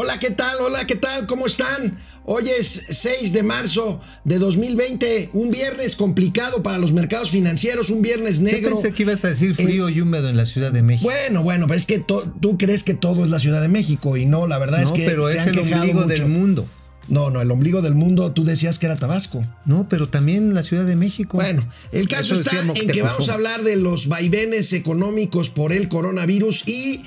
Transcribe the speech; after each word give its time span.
Hola, 0.00 0.20
¿qué 0.20 0.30
tal? 0.30 0.60
Hola, 0.60 0.86
¿qué 0.86 0.94
tal? 0.94 1.26
¿Cómo 1.26 1.44
están? 1.44 1.98
Hoy 2.24 2.50
es 2.50 2.84
6 2.88 3.32
de 3.32 3.42
marzo 3.42 4.00
de 4.22 4.38
2020, 4.38 5.30
un 5.32 5.50
viernes 5.50 5.96
complicado 5.96 6.62
para 6.62 6.78
los 6.78 6.92
mercados 6.92 7.30
financieros, 7.30 7.90
un 7.90 8.00
viernes 8.00 8.38
negro. 8.38 8.60
Yo 8.60 8.68
pensé 8.76 8.92
que 8.92 9.02
ibas 9.02 9.24
a 9.24 9.30
decir 9.30 9.56
frío 9.56 9.88
y 9.88 10.00
húmedo 10.00 10.28
en 10.28 10.36
la 10.36 10.46
Ciudad 10.46 10.70
de 10.70 10.82
México. 10.82 11.10
Bueno, 11.10 11.42
bueno, 11.42 11.66
es 11.74 11.84
que 11.84 11.98
tú 11.98 12.56
crees 12.56 12.84
que 12.84 12.94
todo 12.94 13.24
es 13.24 13.30
la 13.30 13.40
Ciudad 13.40 13.60
de 13.60 13.66
México 13.66 14.16
y 14.16 14.24
no, 14.24 14.46
la 14.46 14.58
verdad 14.58 14.84
es 14.84 14.92
que 14.92 15.04
pero 15.04 15.28
es 15.28 15.44
el 15.48 15.58
ombligo 15.58 16.04
del 16.04 16.28
mundo. 16.28 16.68
No, 17.08 17.30
no, 17.30 17.42
el 17.42 17.50
ombligo 17.50 17.82
del 17.82 17.96
mundo, 17.96 18.30
tú 18.30 18.44
decías 18.44 18.78
que 18.78 18.86
era 18.86 18.94
Tabasco. 18.94 19.44
No, 19.64 19.88
pero 19.88 20.08
también 20.08 20.54
la 20.54 20.62
Ciudad 20.62 20.84
de 20.84 20.94
México. 20.94 21.38
Bueno, 21.38 21.68
el 21.90 22.08
caso 22.08 22.34
está 22.34 22.60
en 22.60 22.86
que 22.86 23.02
vamos 23.02 23.30
a 23.30 23.34
hablar 23.34 23.64
de 23.64 23.74
los 23.74 24.06
vaivenes 24.06 24.72
económicos 24.74 25.50
por 25.50 25.72
el 25.72 25.88
coronavirus 25.88 26.68
y 26.68 27.02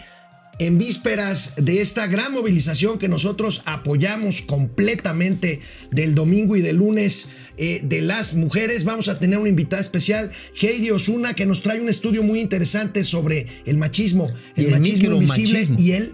en 0.62 0.78
vísperas 0.78 1.56
de 1.58 1.82
esta 1.82 2.06
gran 2.06 2.34
movilización 2.34 3.00
que 3.00 3.08
nosotros 3.08 3.64
apoyamos 3.66 4.44
completamente 4.44 5.60
del 5.90 6.14
domingo 6.14 6.56
y 6.56 6.62
del 6.62 6.76
lunes 6.76 7.30
eh, 7.58 7.82
de 7.84 8.02
las 8.02 8.36
mujeres, 8.36 8.84
vamos 8.84 9.08
a 9.08 9.18
tener 9.18 9.40
una 9.40 9.50
invitada 9.50 9.82
especial, 9.82 10.32
Heidi 10.62 10.92
Osuna, 10.92 11.34
que 11.34 11.48
nos 11.48 11.64
trae 11.64 11.82
un 11.82 11.90
estudio 11.90 12.22
muy 12.22 12.40
interesante 12.40 13.04
sobre 13.04 13.48
el 13.66 13.78
machismo, 13.78 14.28
el, 14.56 14.70
machismo 14.70 15.16
invisible 15.16 15.68
y 15.80 15.94
el 15.94 16.14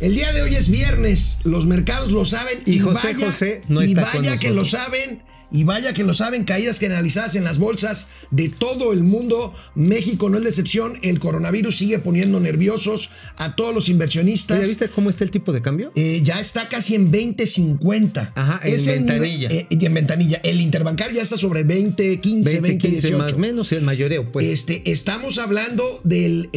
El 0.00 0.14
día 0.14 0.32
de 0.32 0.42
hoy 0.42 0.54
es 0.56 0.68
viernes, 0.70 1.38
los 1.44 1.66
mercados 1.66 2.10
lo 2.10 2.24
saben 2.24 2.60
y, 2.66 2.80
José 2.80 3.14
José 3.14 3.62
no 3.68 3.80
está 3.80 4.10
y 4.12 4.18
vaya 4.18 4.36
que 4.36 4.50
lo 4.50 4.64
saben 4.64 5.22
y 5.50 5.64
vaya 5.64 5.92
que 5.92 6.02
lo 6.02 6.14
saben, 6.14 6.44
caídas 6.44 6.78
generalizadas 6.78 7.34
en 7.34 7.44
las 7.44 7.58
bolsas 7.58 8.08
de 8.30 8.48
todo 8.48 8.92
el 8.92 9.02
mundo. 9.02 9.54
México 9.74 10.28
no 10.28 10.38
es 10.38 10.42
la 10.42 10.48
excepción. 10.48 10.98
El 11.02 11.20
coronavirus 11.20 11.76
sigue 11.76 11.98
poniendo 11.98 12.40
nerviosos 12.40 13.10
a 13.36 13.54
todos 13.54 13.74
los 13.74 13.88
inversionistas. 13.88 14.60
¿Ya 14.60 14.66
viste 14.66 14.88
cómo 14.88 15.10
está 15.10 15.24
el 15.24 15.30
tipo 15.30 15.52
de 15.52 15.62
cambio? 15.62 15.92
Eh, 15.94 16.20
ya 16.22 16.40
está 16.40 16.68
casi 16.68 16.94
en 16.94 17.10
20.50. 17.10 18.32
Ajá, 18.34 18.60
en 18.64 18.84
ventanilla. 18.84 19.48
Eh, 19.50 19.66
y 19.70 19.84
en 19.84 19.94
ventanilla. 19.94 20.40
El 20.42 20.60
interbancario 20.60 21.16
ya 21.16 21.22
está 21.22 21.36
sobre 21.36 21.64
20, 21.64 22.20
15, 22.20 22.60
20, 22.60 22.88
18. 22.88 23.18
más 23.18 23.32
o 23.34 23.38
menos, 23.38 23.72
el 23.72 23.82
mayoreo, 23.82 24.32
pues. 24.32 24.46
Este, 24.46 24.90
estamos 24.90 25.38
hablando 25.38 26.00
del 26.04 26.48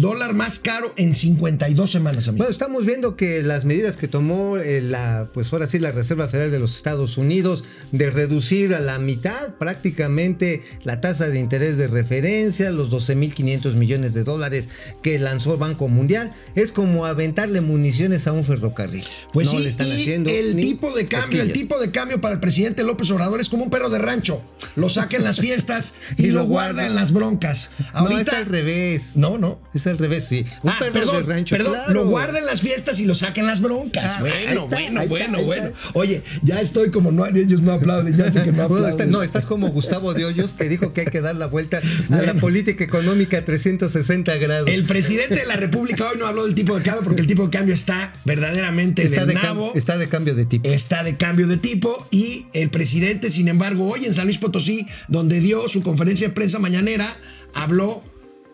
dólar 0.00 0.34
más 0.34 0.58
caro 0.58 0.92
en 0.96 1.14
52 1.14 1.90
semanas, 1.90 2.28
amigo. 2.28 2.44
Bueno, 2.44 2.52
estamos 2.52 2.84
viendo 2.84 3.16
que 3.16 3.42
las 3.42 3.64
medidas 3.64 3.96
que 3.96 4.08
tomó 4.08 4.56
eh, 4.58 4.80
la, 4.80 5.28
pues 5.32 5.52
ahora 5.52 5.66
sí, 5.66 5.78
la 5.78 5.92
Reserva 5.92 6.28
Federal 6.28 6.50
de 6.50 6.58
los 6.58 6.76
Estados 6.76 7.18
Unidos 7.18 7.64
de 7.96 8.10
reducir 8.10 8.74
a 8.74 8.80
la 8.80 8.98
mitad 8.98 9.54
prácticamente 9.54 10.62
la 10.84 11.00
tasa 11.00 11.28
de 11.28 11.38
interés 11.38 11.76
de 11.76 11.88
referencia, 11.88 12.70
los 12.70 12.90
12.500 12.90 13.74
millones 13.74 14.14
de 14.14 14.24
dólares 14.24 14.68
que 15.02 15.18
lanzó 15.18 15.54
el 15.54 15.60
Banco 15.60 15.88
Mundial. 15.88 16.34
Es 16.54 16.72
como 16.72 17.06
aventarle 17.06 17.60
municiones 17.60 18.26
a 18.26 18.32
un 18.32 18.44
ferrocarril. 18.44 19.04
Pues 19.32 19.50
sí, 19.50 19.58
le 19.58 19.68
están 19.68 19.90
haciendo 19.90 20.30
el 20.30 20.56
tipo 20.56 20.92
de 20.92 21.06
cambio, 21.06 21.42
el 21.42 21.52
tipo 21.52 21.78
de 21.78 21.90
cambio 21.90 22.20
para 22.20 22.34
el 22.34 22.40
presidente 22.40 22.82
López 22.82 23.10
Obrador 23.10 23.40
es 23.40 23.48
como 23.48 23.64
un 23.64 23.70
perro 23.70 23.90
de 23.90 23.98
rancho. 23.98 24.42
Lo 24.76 24.88
saca 24.88 25.16
en 25.16 25.24
las 25.24 25.40
fiestas 25.40 25.94
y, 26.16 26.26
lo 26.26 26.44
guarda 26.44 26.86
en 26.86 26.94
las 26.94 27.12
broncas. 27.12 27.70
Ahorita, 27.92 28.14
no, 28.14 28.20
es 28.20 28.32
al 28.32 28.46
revés. 28.46 29.12
No, 29.14 29.38
no. 29.38 29.60
Es 29.74 29.86
al 29.86 29.98
revés, 29.98 30.24
sí. 30.24 30.44
Un 30.62 30.70
ah, 30.70 30.76
perro 30.78 31.12
de 31.12 31.22
rancho. 31.22 31.56
Perdón, 31.56 31.78
lo 31.88 32.06
guarda 32.06 32.38
en 32.38 32.46
las 32.46 32.60
fiestas 32.60 33.00
y 33.00 33.06
lo 33.06 33.14
saca 33.14 33.40
en 33.40 33.46
las 33.46 33.60
broncas. 33.60 34.16
Ah, 34.16 34.20
bueno, 34.20 34.68
bueno, 34.68 35.06
bueno, 35.06 35.42
bueno. 35.42 35.70
Oye, 35.94 36.22
ya 36.42 36.60
estoy 36.60 36.90
como 36.90 37.12
no, 37.12 37.26
ellos 37.26 37.62
no 37.62 37.72
aplauden, 37.76 38.16
ya 38.16 38.30
sé 38.30 38.42
que 38.42 38.52
no 38.52 38.62
aplauden. 38.64 39.10
no, 39.10 39.22
estás 39.22 39.46
como 39.46 39.68
Gustavo 39.68 40.12
de 40.14 40.24
Hoyos 40.24 40.54
que 40.54 40.68
dijo 40.68 40.92
que 40.92 41.02
hay 41.02 41.06
que 41.06 41.20
dar 41.20 41.36
la 41.36 41.46
vuelta 41.46 41.80
a 42.10 42.22
la 42.22 42.34
política 42.34 42.84
económica 42.84 43.44
360 43.44 44.36
grados. 44.36 44.68
El 44.68 44.84
presidente 44.84 45.36
de 45.36 45.46
la 45.46 45.56
República 45.56 46.10
hoy 46.10 46.18
no 46.18 46.26
habló 46.26 46.44
del 46.44 46.54
tipo 46.54 46.76
de 46.76 46.82
cambio 46.82 47.04
porque 47.04 47.20
el 47.20 47.26
tipo 47.26 47.44
de 47.44 47.50
cambio 47.50 47.74
está 47.74 48.12
verdaderamente 48.24 49.02
está 49.02 49.26
de, 49.26 49.34
está 49.74 49.98
de 49.98 50.08
cambio 50.08 50.34
de 50.34 50.44
tipo. 50.44 50.68
Está 50.68 51.04
de 51.04 51.16
cambio 51.16 51.46
de 51.46 51.56
tipo 51.56 52.06
y 52.10 52.46
el 52.52 52.70
presidente, 52.70 53.30
sin 53.30 53.48
embargo, 53.48 53.88
hoy 53.88 54.04
en 54.04 54.14
San 54.14 54.24
Luis 54.24 54.38
Potosí, 54.38 54.86
donde 55.08 55.40
dio 55.40 55.68
su 55.68 55.82
conferencia 55.82 56.28
de 56.28 56.34
prensa 56.34 56.58
mañanera, 56.58 57.16
habló, 57.54 58.02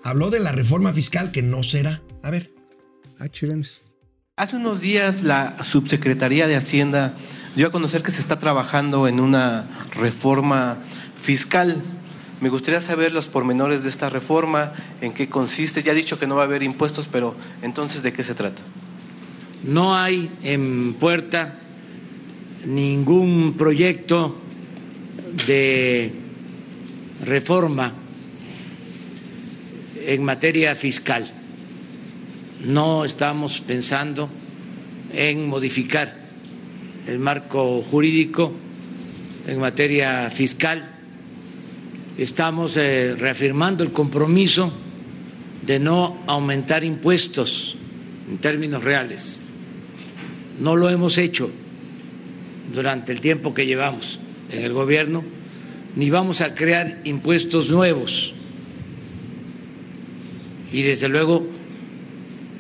habló 0.03 0.31
de 0.31 0.41
la 0.41 0.53
reforma 0.53 0.93
fiscal 0.93 1.33
que 1.33 1.43
no 1.43 1.63
será. 1.63 2.03
A 2.23 2.31
ver. 2.31 2.51
Ah, 3.19 3.27
Hace 4.37 4.57
unos 4.57 4.81
días 4.81 5.23
la 5.23 5.63
subsecretaría 5.65 6.47
de 6.47 6.57
Hacienda 6.57 7.15
dio 7.55 7.67
a 7.67 7.73
conocer 7.73 8.03
que 8.03 8.11
se 8.11 8.21
está 8.21 8.39
trabajando 8.39 9.07
en 9.07 9.21
una 9.21 9.67
reforma 9.95 10.79
fiscal. 11.21 11.83
Me 12.41 12.49
gustaría 12.49 12.81
saber 12.81 13.13
los 13.13 13.27
pormenores 13.27 13.83
de 13.83 13.89
esta 13.89 14.09
reforma, 14.09 14.73
en 15.01 15.13
qué 15.13 15.29
consiste. 15.29 15.83
Ya 15.83 15.93
ha 15.93 15.95
dicho 15.95 16.19
que 16.19 16.27
no 16.27 16.37
va 16.37 16.43
a 16.43 16.47
haber 16.47 16.63
impuestos, 16.63 17.09
pero 17.11 17.37
entonces, 17.63 18.03
¿de 18.03 18.13
qué 18.13 18.25
se 18.25 18.35
trata? 18.35 18.63
No 19.63 19.95
hay 19.95 20.31
en 20.43 20.95
puerta 20.95 21.59
ningún 22.65 23.55
proyecto 23.57 24.37
de 25.47 26.13
reforma 27.25 27.93
en 30.05 30.25
materia 30.25 30.75
fiscal. 30.75 31.31
No 32.65 33.05
estamos 33.05 33.61
pensando 33.61 34.29
en 35.13 35.49
modificar 35.49 36.22
el 37.07 37.19
marco 37.19 37.83
jurídico 37.83 38.53
en 39.47 39.59
materia 39.59 40.31
fiscal. 40.31 40.91
Estamos 42.17 42.77
eh, 42.77 43.15
reafirmando 43.19 43.83
el 43.83 43.93
compromiso 43.93 44.73
de 45.67 45.79
no 45.79 46.23
aumentar 46.27 46.85
impuestos 46.85 47.77
en 48.31 48.39
términos 48.39 48.85
reales. 48.85 49.41
No 50.61 50.77
lo 50.77 50.91
hemos 50.91 51.19
hecho 51.19 51.51
durante 52.73 53.13
el 53.13 53.21
tiempo 53.21 53.55
que 53.55 53.67
llevamos 53.67 54.21
en 54.51 54.63
el 54.63 54.73
gobierno, 54.73 55.25
ni 55.97 56.11
vamos 56.11 56.41
a 56.41 56.55
crear 56.55 57.01
impuestos 57.05 57.71
nuevos. 57.71 58.35
Y 60.73 60.83
desde 60.83 61.09
luego 61.09 61.47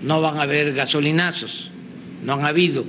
no 0.02 0.20
van 0.20 0.38
a 0.38 0.42
haber 0.42 0.74
gasolinazos, 0.74 1.70
no 2.24 2.34
han 2.34 2.44
habido 2.44 2.84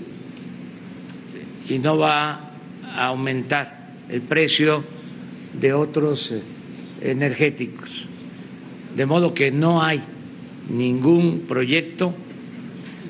y 1.69 1.79
no 1.79 1.97
va 1.97 2.51
a 2.95 3.07
aumentar 3.07 3.91
el 4.09 4.21
precio 4.21 4.83
de 5.59 5.73
otros 5.73 6.31
eh, 6.31 6.43
energéticos. 7.01 8.07
De 8.95 9.05
modo 9.05 9.33
que 9.33 9.51
no 9.51 9.81
hay 9.81 10.01
ningún 10.69 11.45
proyecto 11.47 12.13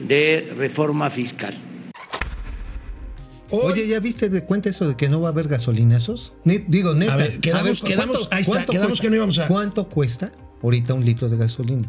de 0.08 0.54
reforma 0.58 1.10
fiscal. 1.10 1.56
Oye, 3.50 3.88
¿ya 3.88 4.00
viste 4.00 4.30
de 4.30 4.46
cuenta 4.46 4.70
eso 4.70 4.88
de 4.88 4.96
que 4.96 5.10
no 5.10 5.22
va 5.22 5.30
a 5.30 5.32
haber 5.32 5.48
gasolinazos? 5.48 6.34
digo, 6.44 6.96
neta. 6.96 7.14
A 7.14 7.18
ver, 7.18 7.40
quedamos, 7.40 7.82
que 7.84 9.10
no 9.10 9.16
íbamos 9.16 9.38
a. 9.38 9.48
¿Cuánto 9.48 9.88
cuesta 9.88 10.32
ahorita 10.64 10.96
un 10.96 11.06
litro 11.06 11.30
de 11.30 11.38
gasolina? 11.38 11.88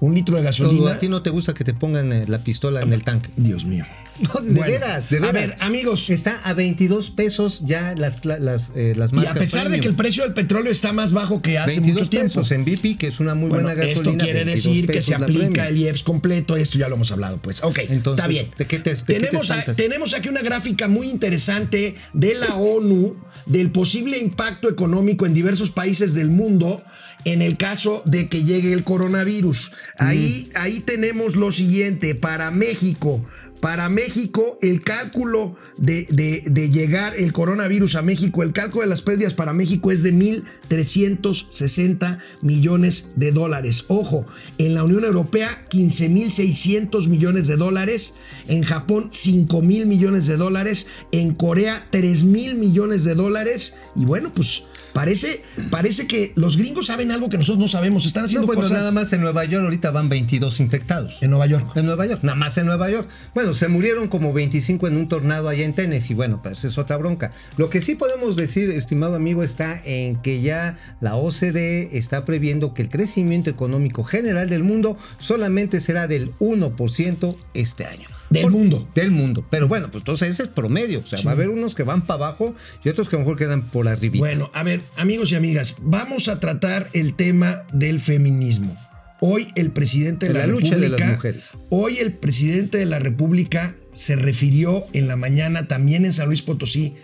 Un 0.00 0.14
litro 0.14 0.36
de 0.36 0.42
gasolina. 0.42 0.92
¿A 0.92 0.98
ti 0.98 1.08
no 1.08 1.22
te 1.22 1.30
gusta 1.30 1.54
que 1.54 1.64
te 1.64 1.74
pongan 1.74 2.12
eh, 2.12 2.24
la 2.26 2.38
pistola 2.38 2.82
en 2.82 2.92
el 2.92 3.02
tanque? 3.02 3.30
Dios 3.36 3.64
mío. 3.64 3.84
No, 4.18 4.40
de 4.40 4.62
veras, 4.62 5.10
de 5.10 5.20
veras. 5.20 5.28
A 5.28 5.32
ver, 5.32 5.56
amigos. 5.60 6.08
Está 6.10 6.40
a 6.42 6.54
22 6.54 7.10
pesos 7.10 7.62
ya 7.64 7.94
las, 7.94 8.24
las, 8.24 8.72
eh, 8.74 8.94
las 8.96 9.12
marcas. 9.12 9.34
Y 9.34 9.38
a 9.38 9.40
pesar 9.40 9.68
de 9.68 9.80
que 9.80 9.88
el 9.88 9.94
precio 9.94 10.22
del 10.22 10.32
petróleo 10.32 10.72
está 10.72 10.92
más 10.92 11.12
bajo 11.12 11.42
que 11.42 11.58
hace 11.58 11.80
mucho 11.80 12.08
tiempo. 12.08 12.28
pesos 12.28 12.50
en 12.52 12.64
BP, 12.64 12.96
que 12.98 13.08
es 13.08 13.20
una 13.20 13.34
muy 13.34 13.50
buena 13.50 13.74
gasolina. 13.74 14.12
Esto 14.12 14.24
quiere 14.24 14.44
decir 14.44 14.86
que 14.86 15.02
se 15.02 15.14
aplica 15.14 15.68
el 15.68 15.76
IEPS 15.76 16.02
completo. 16.02 16.56
Esto 16.56 16.78
ya 16.78 16.88
lo 16.88 16.94
hemos 16.94 17.12
hablado, 17.12 17.38
pues. 17.38 17.62
Ok, 17.62 17.80
Entonces, 17.90 18.24
está 18.24 18.26
bien. 18.26 18.50
¿de 18.56 18.66
qué 18.66 18.78
te, 18.78 18.94
tenemos, 18.94 19.52
tenemos 19.76 20.14
aquí 20.14 20.28
una 20.28 20.42
gráfica 20.42 20.88
muy 20.88 21.08
interesante 21.08 21.96
de 22.12 22.34
la 22.34 22.54
ONU 22.54 23.16
del 23.46 23.70
posible 23.70 24.18
impacto 24.18 24.68
económico 24.68 25.24
en 25.24 25.34
diversos 25.34 25.70
países 25.70 26.14
del 26.14 26.30
mundo 26.30 26.82
en 27.26 27.42
el 27.42 27.58
caso 27.58 28.02
de 28.06 28.28
que 28.28 28.44
llegue 28.44 28.72
el 28.72 28.84
coronavirus. 28.84 29.72
Ahí, 29.98 30.50
ahí 30.54 30.80
tenemos 30.80 31.36
lo 31.36 31.52
siguiente, 31.52 32.14
para 32.14 32.50
México, 32.50 33.22
para 33.60 33.88
México, 33.88 34.58
el 34.62 34.82
cálculo 34.82 35.56
de, 35.76 36.06
de- 36.10 36.42
de 36.46 36.70
llegar 36.70 37.14
el 37.16 37.32
coronavirus 37.32 37.96
a 37.96 38.02
México, 38.02 38.42
el 38.42 38.52
cálculo 38.52 38.82
de 38.82 38.88
las 38.88 39.02
pérdidas 39.02 39.34
para 39.34 39.52
México 39.52 39.90
es 39.90 40.02
de 40.02 40.12
1.360 40.12 42.18
millones 42.42 43.08
de 43.16 43.32
dólares. 43.32 43.84
Ojo, 43.88 44.26
en 44.58 44.74
la 44.74 44.84
Unión 44.84 45.04
Europea 45.04 45.64
15.600 45.70 47.08
millones 47.08 47.46
de 47.46 47.56
dólares, 47.56 48.14
en 48.48 48.62
Japón 48.62 49.10
5.000 49.10 49.86
millones 49.86 50.26
de 50.26 50.36
dólares, 50.36 50.86
en 51.12 51.34
Corea 51.34 51.86
3.000 51.92 52.54
millones 52.54 53.04
de 53.04 53.14
dólares. 53.14 53.74
Y 53.94 54.04
bueno, 54.04 54.30
pues 54.34 54.62
parece, 54.96 55.42
parece 55.70 56.06
que 56.06 56.32
los 56.34 56.56
gringos 56.56 56.86
saben 56.86 57.10
algo 57.12 57.28
que 57.28 57.36
nosotros 57.36 57.58
no 57.60 57.68
sabemos. 57.68 58.06
Están 58.06 58.22
No, 58.22 58.26
haciendo 58.26 58.46
bueno, 58.46 58.62
cosas 58.62 58.78
nada 58.78 58.90
más 58.90 59.12
en 59.12 59.20
Nueva 59.20 59.44
York 59.44 59.62
ahorita 59.64 59.90
van 59.90 60.08
22 60.08 60.58
infectados. 60.60 61.18
en 61.20 61.30
Nueva 61.30 61.46
York. 61.46 61.76
En 61.76 61.86
Nueva 61.86 62.06
York, 62.06 62.20
nada 62.22 62.36
más 62.36 62.56
en 62.58 62.66
Nueva 62.66 62.90
York. 62.90 63.08
Bueno, 63.34 63.54
se 63.54 63.68
murieron 63.68 64.08
como 64.08 64.32
25 64.32 64.88
en 64.88 64.96
un 64.96 65.08
tornado 65.08 65.48
allá 65.48 65.64
en 65.64 65.74
Tennessee. 65.74 66.14
Bueno, 66.14 66.40
pues 66.42 66.64
es 66.64 66.78
otra 66.78 66.96
bronca. 66.96 67.32
Lo 67.56 67.70
que 67.70 67.82
sí 67.82 67.94
podemos 67.94 68.36
decir, 68.36 68.70
estimado 68.70 69.14
amigo, 69.14 69.42
está 69.42 69.80
en 69.84 70.16
que 70.22 70.40
ya 70.40 70.78
la 71.00 71.16
OCDE 71.16 71.90
está 71.96 72.24
previendo 72.24 72.74
que 72.74 72.82
el 72.82 72.88
crecimiento 72.88 73.50
económico 73.50 74.02
general 74.02 74.48
del 74.48 74.64
mundo 74.64 74.96
solamente 75.18 75.80
será 75.80 76.06
del 76.06 76.34
1% 76.38 77.36
este 77.54 77.84
año. 77.84 78.15
Del 78.30 78.50
mundo. 78.50 78.88
Del 78.94 79.10
mundo. 79.10 79.46
Pero 79.50 79.68
bueno, 79.68 79.88
pues 79.90 80.02
entonces 80.02 80.30
ese 80.30 80.42
es 80.44 80.48
promedio. 80.48 81.00
O 81.04 81.06
sea, 81.06 81.20
va 81.22 81.30
a 81.30 81.34
haber 81.34 81.48
unos 81.48 81.74
que 81.74 81.82
van 81.84 82.06
para 82.06 82.24
abajo 82.26 82.54
y 82.84 82.88
otros 82.88 83.08
que 83.08 83.16
a 83.16 83.18
lo 83.18 83.24
mejor 83.24 83.38
quedan 83.38 83.62
por 83.62 83.86
arribita. 83.88 84.18
Bueno, 84.24 84.50
a 84.54 84.62
ver, 84.62 84.80
amigos 84.96 85.30
y 85.32 85.36
amigas, 85.36 85.76
vamos 85.80 86.28
a 86.28 86.40
tratar 86.40 86.88
el 86.92 87.14
tema 87.14 87.62
del 87.72 88.00
feminismo. 88.00 88.76
Hoy 89.20 89.48
el 89.56 89.70
presidente 89.70 90.26
de 90.26 90.32
De 90.34 90.38
la, 90.40 90.46
la 90.46 90.52
lucha 90.52 90.74
de 90.76 90.82
República, 90.88 91.04
las 91.06 91.12
mujeres. 91.16 91.50
hoy 91.70 91.98
el 91.98 92.12
presidente 92.12 92.78
de 92.78 92.86
la 92.86 92.98
República 92.98 93.74
se 93.94 94.14
refirió 94.16 94.84
en 94.92 95.08
la 95.08 95.16
mañana 95.16 95.68
también 95.68 96.04
en 96.04 96.12
San 96.12 96.26
Luis 96.26 96.42
Potosí. 96.42 96.94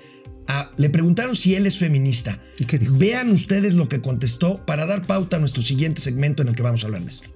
a- 0.48 0.70
le 0.76 0.90
preguntaron 0.90 1.36
si 1.36 1.54
él 1.54 1.66
es 1.66 1.78
feminista. 1.78 2.40
¿Y 2.58 2.64
qué 2.66 2.76
dijo? 2.78 2.98
Vean 2.98 3.30
ustedes 3.30 3.74
lo 3.74 3.88
que 3.88 4.00
contestó 4.00 4.66
para 4.66 4.84
dar 4.86 5.06
pauta 5.06 5.36
a 5.36 5.38
nuestro 5.40 5.62
siguiente 5.62 6.00
segmento 6.02 6.42
en 6.42 6.48
el 6.48 6.54
que 6.56 6.62
vamos 6.62 6.82
a 6.82 6.88
hablar 6.88 7.02
de 7.02 7.10
esto. 7.12 7.28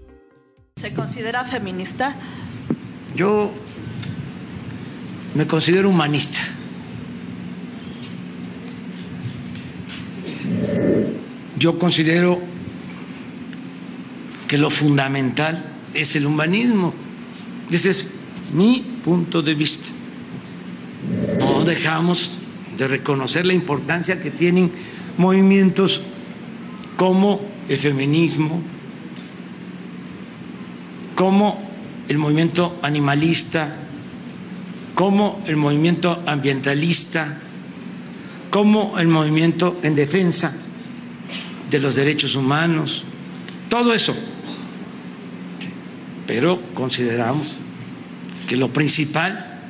¿Se 0.74 0.92
considera 0.92 1.44
feminista? 1.44 2.18
Yo 3.14 3.50
me 5.36 5.46
considero 5.46 5.90
humanista. 5.90 6.38
Yo 11.58 11.78
considero 11.78 12.40
que 14.48 14.56
lo 14.56 14.70
fundamental 14.70 15.72
es 15.92 16.16
el 16.16 16.26
humanismo. 16.26 16.94
Ese 17.70 17.90
es 17.90 18.06
mi 18.54 18.84
punto 19.04 19.42
de 19.42 19.54
vista. 19.54 19.90
No 21.38 21.64
dejamos 21.64 22.38
de 22.78 22.88
reconocer 22.88 23.44
la 23.44 23.52
importancia 23.52 24.18
que 24.18 24.30
tienen 24.30 24.72
movimientos 25.18 26.00
como 26.96 27.42
el 27.68 27.76
feminismo, 27.76 28.62
como 31.14 31.62
el 32.08 32.16
movimiento 32.16 32.78
animalista, 32.82 33.85
como 34.96 35.44
el 35.46 35.56
movimiento 35.56 36.22
ambientalista, 36.26 37.36
como 38.50 38.98
el 38.98 39.08
movimiento 39.08 39.78
en 39.82 39.94
defensa 39.94 40.54
de 41.70 41.78
los 41.78 41.96
derechos 41.96 42.34
humanos, 42.34 43.04
todo 43.68 43.92
eso. 43.92 44.16
Pero 46.26 46.62
consideramos 46.72 47.58
que 48.48 48.56
lo 48.56 48.72
principal 48.72 49.60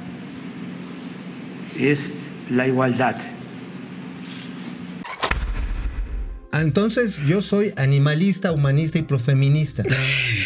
es 1.77 2.13
la 2.49 2.69
igualdad. 2.69 3.17
Ah, 6.46 6.46
Entonces 6.61 7.19
yo 7.27 7.43
soy 7.43 7.73
animalista, 7.77 8.53
humanista 8.53 8.99
y 8.99 9.03
profeminista. 9.03 9.83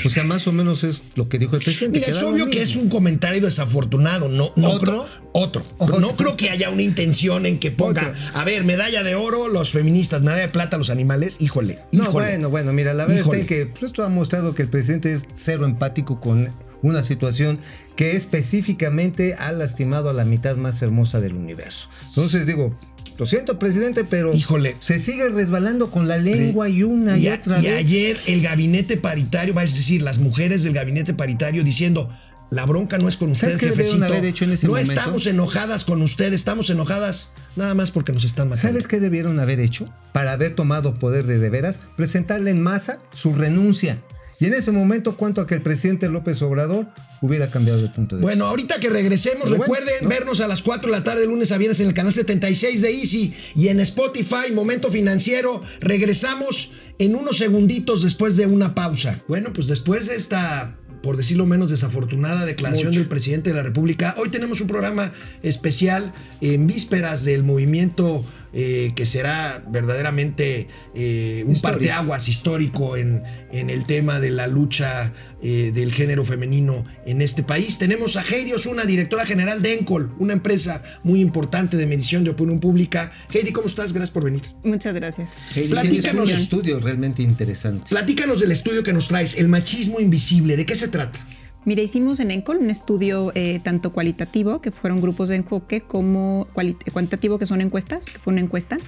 O 0.04 0.08
sea, 0.08 0.24
más 0.24 0.46
o 0.46 0.52
menos 0.52 0.84
es 0.84 1.02
lo 1.14 1.28
que 1.28 1.38
dijo 1.38 1.56
el 1.56 1.62
presidente. 1.62 2.00
Mira, 2.00 2.10
es 2.10 2.22
obvio 2.22 2.48
que 2.50 2.62
es 2.62 2.76
un 2.76 2.88
comentario 2.88 3.42
desafortunado. 3.42 4.28
No, 4.28 4.52
no 4.56 4.70
¿Otro? 4.70 5.06
otro. 5.32 5.62
Otro. 5.78 6.00
No 6.00 6.16
creo 6.16 6.36
que 6.36 6.50
haya 6.50 6.70
una 6.70 6.82
intención 6.82 7.46
en 7.46 7.58
que 7.58 7.70
ponga, 7.70 8.08
Otro. 8.08 8.40
a 8.40 8.44
ver, 8.44 8.64
medalla 8.64 9.02
de 9.02 9.14
oro 9.14 9.48
los 9.48 9.70
feministas, 9.72 10.22
medalla 10.22 10.42
de 10.42 10.48
plata 10.48 10.76
los 10.78 10.90
animales. 10.90 11.36
Híjole, 11.40 11.80
No, 11.92 12.10
bueno, 12.12 12.50
bueno, 12.50 12.72
mira, 12.72 12.94
la 12.94 13.04
verdad 13.06 13.20
Híjole. 13.22 13.40
en 13.40 13.46
que 13.46 13.66
pues, 13.66 13.84
esto 13.84 14.04
ha 14.04 14.08
mostrado 14.08 14.54
que 14.54 14.62
el 14.62 14.68
presidente 14.68 15.12
es 15.12 15.26
cero 15.34 15.64
empático 15.64 16.20
con 16.20 16.52
una 16.82 17.02
situación 17.02 17.60
que 17.94 18.16
específicamente 18.16 19.34
ha 19.34 19.52
lastimado 19.52 20.08
a 20.10 20.12
la 20.14 20.24
mitad 20.24 20.56
más 20.56 20.80
hermosa 20.82 21.20
del 21.20 21.34
universo. 21.34 21.88
Entonces 22.08 22.46
digo, 22.46 22.74
lo 23.20 23.26
siento, 23.26 23.58
presidente, 23.58 24.02
pero 24.04 24.34
Híjole. 24.34 24.76
se 24.80 24.98
sigue 24.98 25.28
resbalando 25.28 25.90
con 25.90 26.08
la 26.08 26.16
lengua 26.16 26.68
y 26.70 26.82
una 26.82 27.16
y, 27.18 27.24
y, 27.24 27.28
a- 27.28 27.34
otra 27.34 27.60
y 27.60 27.64
vez. 27.64 27.74
ayer 27.76 28.16
el 28.26 28.40
gabinete 28.42 28.96
paritario, 28.96 29.52
va 29.54 29.60
a 29.60 29.64
decir, 29.66 30.00
las 30.02 30.18
mujeres 30.18 30.62
del 30.64 30.72
gabinete 30.72 31.14
paritario 31.14 31.62
diciendo. 31.62 32.10
La 32.52 32.66
bronca 32.66 32.98
no 32.98 33.06
es 33.06 33.16
con 33.16 33.32
¿Sabes 33.36 33.54
ustedes, 33.54 33.58
qué 33.60 33.66
debieron 33.76 34.00
jefecito. 34.00 34.12
haber 34.18 34.24
hecho 34.28 34.44
en 34.44 34.50
ese 34.50 34.66
no 34.66 34.72
momento? 34.72 34.90
estamos 34.92 35.26
enojadas 35.28 35.84
con 35.84 36.02
ustedes, 36.02 36.32
estamos 36.32 36.68
enojadas 36.68 37.30
nada 37.54 37.74
más 37.76 37.92
porque 37.92 38.12
nos 38.12 38.24
están 38.24 38.48
matando. 38.48 38.68
¿Sabes 38.68 38.88
qué 38.88 38.98
debieron 38.98 39.38
haber 39.38 39.60
hecho 39.60 39.88
para 40.12 40.32
haber 40.32 40.56
tomado 40.56 40.96
poder 40.96 41.26
de 41.26 41.38
de 41.38 41.48
veras? 41.48 41.78
Presentarle 41.96 42.50
en 42.50 42.60
masa 42.60 42.98
su 43.14 43.34
renuncia. 43.34 44.02
Y 44.40 44.46
en 44.46 44.54
ese 44.54 44.72
momento, 44.72 45.16
cuanto 45.16 45.42
a 45.42 45.46
que 45.46 45.54
el 45.54 45.60
presidente 45.60 46.08
López 46.08 46.40
Obrador 46.40 46.86
hubiera 47.20 47.50
cambiado 47.50 47.82
de 47.82 47.88
punto 47.90 48.16
de 48.16 48.22
Bueno, 48.22 48.36
vista. 48.36 48.48
ahorita 48.50 48.80
que 48.80 48.88
regresemos, 48.88 49.44
Pero 49.44 49.56
bueno, 49.58 49.64
recuerden 49.74 49.94
¿no? 50.04 50.08
vernos 50.08 50.40
a 50.40 50.48
las 50.48 50.62
4 50.62 50.90
de 50.90 50.96
la 50.98 51.04
tarde, 51.04 51.26
lunes 51.26 51.52
a 51.52 51.58
viernes, 51.58 51.78
en 51.80 51.88
el 51.88 51.94
canal 51.94 52.14
76 52.14 52.80
de 52.80 52.90
Easy 52.90 53.34
y 53.54 53.68
en 53.68 53.80
Spotify, 53.80 54.50
Momento 54.54 54.90
Financiero. 54.90 55.60
Regresamos 55.80 56.70
en 56.98 57.14
unos 57.16 57.36
segunditos 57.36 58.02
después 58.02 58.36
de 58.38 58.46
una 58.46 58.74
pausa. 58.74 59.20
Bueno, 59.28 59.52
pues 59.52 59.66
después 59.66 60.06
de 60.06 60.14
esta, 60.14 60.74
por 61.02 61.18
decirlo 61.18 61.44
menos, 61.44 61.70
desafortunada 61.70 62.46
declaración 62.46 62.88
Mucho. 62.88 63.00
del 63.00 63.08
presidente 63.08 63.50
de 63.50 63.56
la 63.56 63.62
República, 63.62 64.14
hoy 64.16 64.30
tenemos 64.30 64.62
un 64.62 64.68
programa 64.68 65.12
especial 65.42 66.14
en 66.40 66.66
vísperas 66.66 67.24
del 67.24 67.42
movimiento. 67.44 68.24
Eh, 68.52 68.92
que 68.94 69.06
será 69.06 69.62
verdaderamente 69.68 70.68
eh, 70.94 71.42
un 71.46 71.52
Histórico. 71.52 71.78
parteaguas 71.78 72.28
histórico 72.28 72.96
en, 72.96 73.22
en 73.52 73.70
el 73.70 73.84
tema 73.86 74.20
de 74.20 74.30
la 74.30 74.46
lucha 74.46 75.12
eh, 75.42 75.70
del 75.72 75.92
género 75.92 76.24
femenino 76.24 76.84
en 77.06 77.22
este 77.22 77.42
país. 77.42 77.78
Tenemos 77.78 78.16
a 78.16 78.22
Heidi 78.22 78.52
Osuna, 78.52 78.84
directora 78.84 79.24
general 79.24 79.62
de 79.62 79.74
Encol, 79.74 80.10
una 80.18 80.32
empresa 80.32 80.82
muy 81.02 81.20
importante 81.20 81.76
de 81.76 81.86
medición 81.86 82.24
de 82.24 82.30
opinión 82.30 82.60
pública. 82.60 83.12
Heidi, 83.32 83.52
¿cómo 83.52 83.66
estás? 83.66 83.92
Gracias 83.92 84.10
por 84.10 84.24
venir. 84.24 84.42
Muchas 84.62 84.94
gracias. 84.94 85.30
Hey, 85.54 85.68
platícanos. 85.70 86.24
un 86.24 86.30
estudio 86.30 86.80
realmente 86.80 87.22
interesante. 87.22 87.90
Platícanos 87.90 88.40
del 88.40 88.52
estudio 88.52 88.82
que 88.82 88.92
nos 88.92 89.08
traes, 89.08 89.36
el 89.36 89.48
machismo 89.48 90.00
invisible. 90.00 90.56
¿De 90.56 90.66
qué 90.66 90.74
se 90.74 90.88
trata? 90.88 91.18
Mira, 91.64 91.82
hicimos 91.82 92.20
en 92.20 92.30
ENCOL 92.30 92.56
un 92.56 92.70
estudio 92.70 93.32
eh, 93.34 93.60
tanto 93.62 93.92
cualitativo, 93.92 94.60
que 94.60 94.70
fueron 94.70 95.00
grupos 95.00 95.28
de 95.28 95.36
enfoque, 95.36 95.82
como 95.82 96.48
cuantitativo, 96.92 97.38
que 97.38 97.46
son 97.46 97.60
encuestas, 97.60 98.06
que 98.06 98.18
fue 98.18 98.32
una 98.32 98.40
encuesta, 98.40 98.78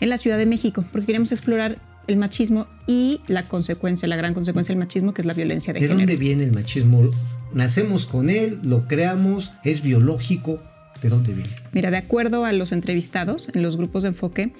en 0.00 0.08
la 0.08 0.18
Ciudad 0.18 0.38
de 0.38 0.46
México, 0.46 0.84
porque 0.92 1.06
queremos 1.06 1.32
explorar 1.32 1.78
el 2.06 2.16
machismo 2.16 2.66
y 2.86 3.20
la 3.26 3.44
consecuencia, 3.44 4.08
la 4.08 4.16
gran 4.16 4.34
consecuencia 4.34 4.72
del 4.72 4.78
machismo, 4.78 5.14
que 5.14 5.22
es 5.22 5.26
la 5.26 5.34
violencia 5.34 5.72
de, 5.72 5.80
¿De 5.80 5.86
género. 5.86 5.98
dónde 5.98 6.16
viene 6.16 6.44
el 6.44 6.52
machismo? 6.52 7.10
¿Nacemos 7.52 8.06
con 8.06 8.30
él? 8.30 8.58
¿Lo 8.62 8.86
creamos? 8.86 9.52
¿Es 9.64 9.82
biológico? 9.82 10.60
¿De 11.02 11.08
dónde 11.08 11.32
viene? 11.32 11.50
Mira, 11.72 11.90
de 11.90 11.96
acuerdo 11.96 12.44
a 12.44 12.52
los 12.52 12.72
entrevistados 12.72 13.48
en 13.52 13.62
los 13.62 13.76
grupos 13.76 14.04
de 14.04 14.10
enfoque, 14.10 14.52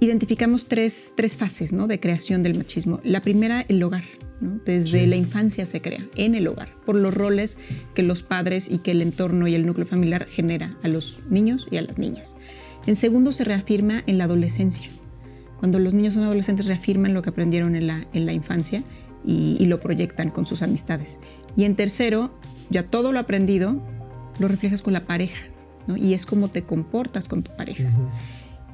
identificamos 0.00 0.66
tres, 0.66 1.12
tres 1.16 1.36
fases 1.36 1.72
¿no? 1.72 1.86
de 1.86 2.00
creación 2.00 2.42
del 2.42 2.56
machismo. 2.56 3.00
La 3.04 3.20
primera, 3.20 3.64
el 3.68 3.82
hogar. 3.82 4.04
¿No? 4.42 4.60
Desde 4.66 5.06
la 5.06 5.16
infancia 5.16 5.64
se 5.64 5.80
crea, 5.80 6.06
en 6.16 6.34
el 6.34 6.46
hogar, 6.48 6.74
por 6.84 6.96
los 6.96 7.14
roles 7.14 7.56
que 7.94 8.02
los 8.02 8.22
padres 8.22 8.70
y 8.70 8.80
que 8.80 8.90
el 8.90 9.00
entorno 9.00 9.48
y 9.48 9.54
el 9.54 9.64
núcleo 9.64 9.86
familiar 9.86 10.26
genera 10.28 10.76
a 10.82 10.88
los 10.88 11.20
niños 11.30 11.66
y 11.70 11.78
a 11.78 11.82
las 11.82 11.96
niñas. 11.96 12.36
En 12.86 12.96
segundo, 12.96 13.32
se 13.32 13.44
reafirma 13.44 14.02
en 14.06 14.18
la 14.18 14.24
adolescencia. 14.24 14.90
Cuando 15.58 15.78
los 15.78 15.94
niños 15.94 16.14
son 16.14 16.24
adolescentes, 16.24 16.66
reafirman 16.66 17.14
lo 17.14 17.22
que 17.22 17.30
aprendieron 17.30 17.76
en 17.76 17.86
la, 17.86 18.06
en 18.12 18.26
la 18.26 18.32
infancia 18.32 18.82
y, 19.24 19.56
y 19.58 19.66
lo 19.66 19.80
proyectan 19.80 20.30
con 20.30 20.44
sus 20.44 20.62
amistades. 20.62 21.20
Y 21.56 21.64
en 21.64 21.76
tercero, 21.76 22.36
ya 22.68 22.82
todo 22.84 23.12
lo 23.12 23.20
aprendido 23.20 23.80
lo 24.38 24.48
reflejas 24.48 24.82
con 24.82 24.92
la 24.92 25.04
pareja, 25.04 25.40
¿no? 25.86 25.96
Y 25.96 26.14
es 26.14 26.26
como 26.26 26.48
te 26.48 26.62
comportas 26.62 27.28
con 27.28 27.42
tu 27.42 27.54
pareja. 27.56 27.90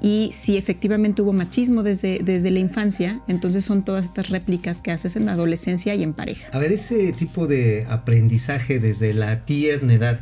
Y 0.00 0.30
si 0.32 0.56
efectivamente 0.56 1.22
hubo 1.22 1.32
machismo 1.32 1.82
desde, 1.82 2.20
desde 2.22 2.50
la 2.50 2.60
infancia, 2.60 3.20
entonces 3.26 3.64
son 3.64 3.84
todas 3.84 4.04
estas 4.04 4.28
réplicas 4.28 4.80
que 4.80 4.92
haces 4.92 5.16
en 5.16 5.26
la 5.26 5.32
adolescencia 5.32 5.94
y 5.94 6.02
en 6.02 6.14
pareja. 6.14 6.48
A 6.52 6.58
ver, 6.58 6.72
ese 6.72 7.12
tipo 7.12 7.46
de 7.46 7.86
aprendizaje 7.88 8.78
desde 8.78 9.12
la 9.12 9.44
tierna 9.44 9.94
edad, 9.94 10.20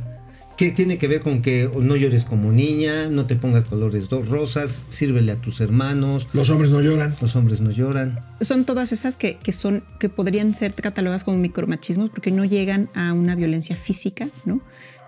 ¿qué 0.56 0.70
tiene 0.70 0.96
que 0.96 1.08
ver 1.08 1.20
con 1.20 1.42
que 1.42 1.68
no 1.78 1.96
llores 1.96 2.24
como 2.24 2.52
niña, 2.52 3.10
no 3.10 3.26
te 3.26 3.36
pongas 3.36 3.68
colores 3.68 4.08
dos 4.08 4.28
rosas, 4.28 4.80
sírvele 4.88 5.32
a 5.32 5.36
tus 5.36 5.60
hermanos, 5.60 6.26
Los 6.32 6.48
hombres 6.48 6.70
no 6.70 6.80
lloran. 6.80 7.14
los 7.20 7.36
hombres 7.36 7.60
no 7.60 7.70
lloran? 7.70 8.20
Son 8.40 8.64
todas 8.64 8.92
esas 8.92 9.18
que, 9.18 9.36
que 9.36 9.52
son, 9.52 9.84
que 10.00 10.08
podrían 10.08 10.54
ser 10.54 10.72
catalogadas 10.72 11.24
como 11.24 11.36
micromachismos 11.36 12.08
porque 12.08 12.30
no 12.30 12.46
llegan 12.46 12.88
a 12.94 13.12
una 13.12 13.34
violencia 13.34 13.76
física, 13.76 14.28
¿no? 14.46 14.62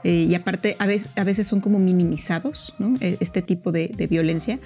Eh, 0.05 0.27
y 0.29 0.35
aparte, 0.35 0.77
a 0.79 0.87
veces, 0.87 1.11
a 1.17 1.25
veces 1.25 1.47
son 1.47 1.61
como 1.61 1.79
minimizados. 1.79 2.75
E- 3.01 3.17
Este 3.21 3.43
tipo 3.43 3.73
de 3.73 4.07
violencia, 4.09 4.59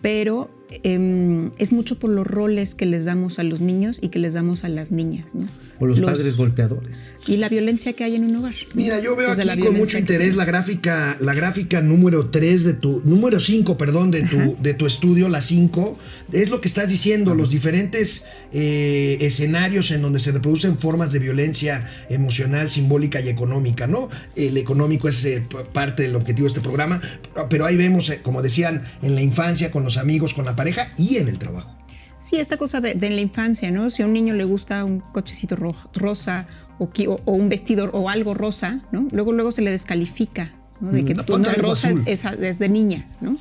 pero 0.00 0.50
em, 0.82 1.50
es 1.58 1.72
mucho 1.72 1.98
por 1.98 2.10
los 2.10 2.26
roles 2.26 2.74
que 2.74 2.86
les 2.86 3.04
damos 3.04 3.38
a 3.38 3.42
los 3.42 3.60
niños 3.60 3.98
y 4.00 4.08
que 4.08 4.18
les 4.18 4.34
damos 4.34 4.64
a 4.64 4.68
las 4.68 4.92
niñas, 4.92 5.26
¿no? 5.34 5.46
O 5.78 5.86
los, 5.86 6.00
padres 6.00 6.36
golpeadores. 6.36 7.12
Y 7.26 7.38
la 7.38 7.48
violencia 7.48 7.92
que 7.94 8.04
hay 8.04 8.14
en 8.14 8.24
un 8.24 8.36
hogar. 8.36 8.54
Mira, 8.74 9.00
yo 9.00 9.16
veo 9.16 9.34
Desde 9.34 9.50
aquí 9.50 9.62
con 9.62 9.76
mucho 9.76 9.98
interés 9.98 10.36
la 10.36 10.44
gráfica, 10.44 11.16
la 11.20 11.34
gráfica 11.34 11.82
número 11.82 12.30
3 12.30 12.64
de 12.64 12.74
tu, 12.74 13.02
número 13.04 13.40
5, 13.40 13.76
perdón, 13.76 14.10
de 14.10 14.22
tu, 14.22 14.56
de 14.60 14.74
tu 14.74 14.86
estudio, 14.86 15.28
la 15.28 15.40
5. 15.40 15.98
Es 16.32 16.50
lo 16.50 16.60
que 16.60 16.68
estás 16.68 16.88
diciendo, 16.88 17.34
los 17.34 17.50
diferentes 17.50 18.24
eh, 18.52 19.18
escenarios 19.20 19.90
en 19.90 20.02
donde 20.02 20.20
se 20.20 20.30
reproducen 20.30 20.78
formas 20.78 21.12
de 21.12 21.18
violencia 21.18 21.88
emocional, 22.08 22.70
simbólica 22.70 23.20
y 23.20 23.28
económica, 23.28 23.86
¿no? 23.86 24.08
El 24.36 24.56
económico 24.56 25.08
es 25.08 25.24
eh, 25.24 25.42
parte 25.72 26.02
del 26.02 26.14
objetivo 26.16 26.46
de 26.46 26.48
este 26.48 26.60
programa, 26.60 27.00
pero 27.48 27.66
ahí 27.66 27.76
vemos, 27.76 28.10
eh, 28.10 28.20
como 28.22 28.42
decían, 28.42 28.82
en 29.02 29.14
la 29.14 29.22
infancia, 29.22 29.70
con 29.70 29.84
los 29.84 29.96
amigos, 29.96 30.34
con 30.34 30.44
la 30.44 30.54
pareja 30.62 30.86
y 30.96 31.16
en 31.16 31.28
el 31.28 31.38
trabajo. 31.38 31.76
Sí, 32.18 32.36
esta 32.36 32.56
cosa 32.56 32.80
de, 32.80 32.94
de 32.94 33.10
la 33.10 33.20
infancia, 33.20 33.70
¿no? 33.70 33.90
Si 33.90 34.02
a 34.02 34.06
un 34.06 34.12
niño 34.12 34.34
le 34.34 34.44
gusta 34.44 34.84
un 34.84 35.00
cochecito 35.00 35.56
ro- 35.56 35.74
rosa 35.94 36.46
o, 36.78 36.88
o- 37.24 37.32
un 37.32 37.48
vestido 37.48 37.90
o 37.92 38.08
algo 38.08 38.32
rosa, 38.34 38.80
¿no? 38.92 39.08
Luego, 39.12 39.32
luego 39.32 39.50
se 39.50 39.60
le 39.62 39.72
descalifica, 39.72 40.52
¿no? 40.80 40.92
De 40.92 41.04
que 41.04 41.14
Mm, 41.14 41.18
tú 41.18 41.24
ponte 41.32 41.50
no 41.56 41.62
rosa 41.62 41.90
es, 41.90 41.98
es 42.06 42.24
a- 42.24 42.34
es 42.34 42.58
de 42.60 42.68
niña, 42.68 43.08
¿no? 43.20 43.36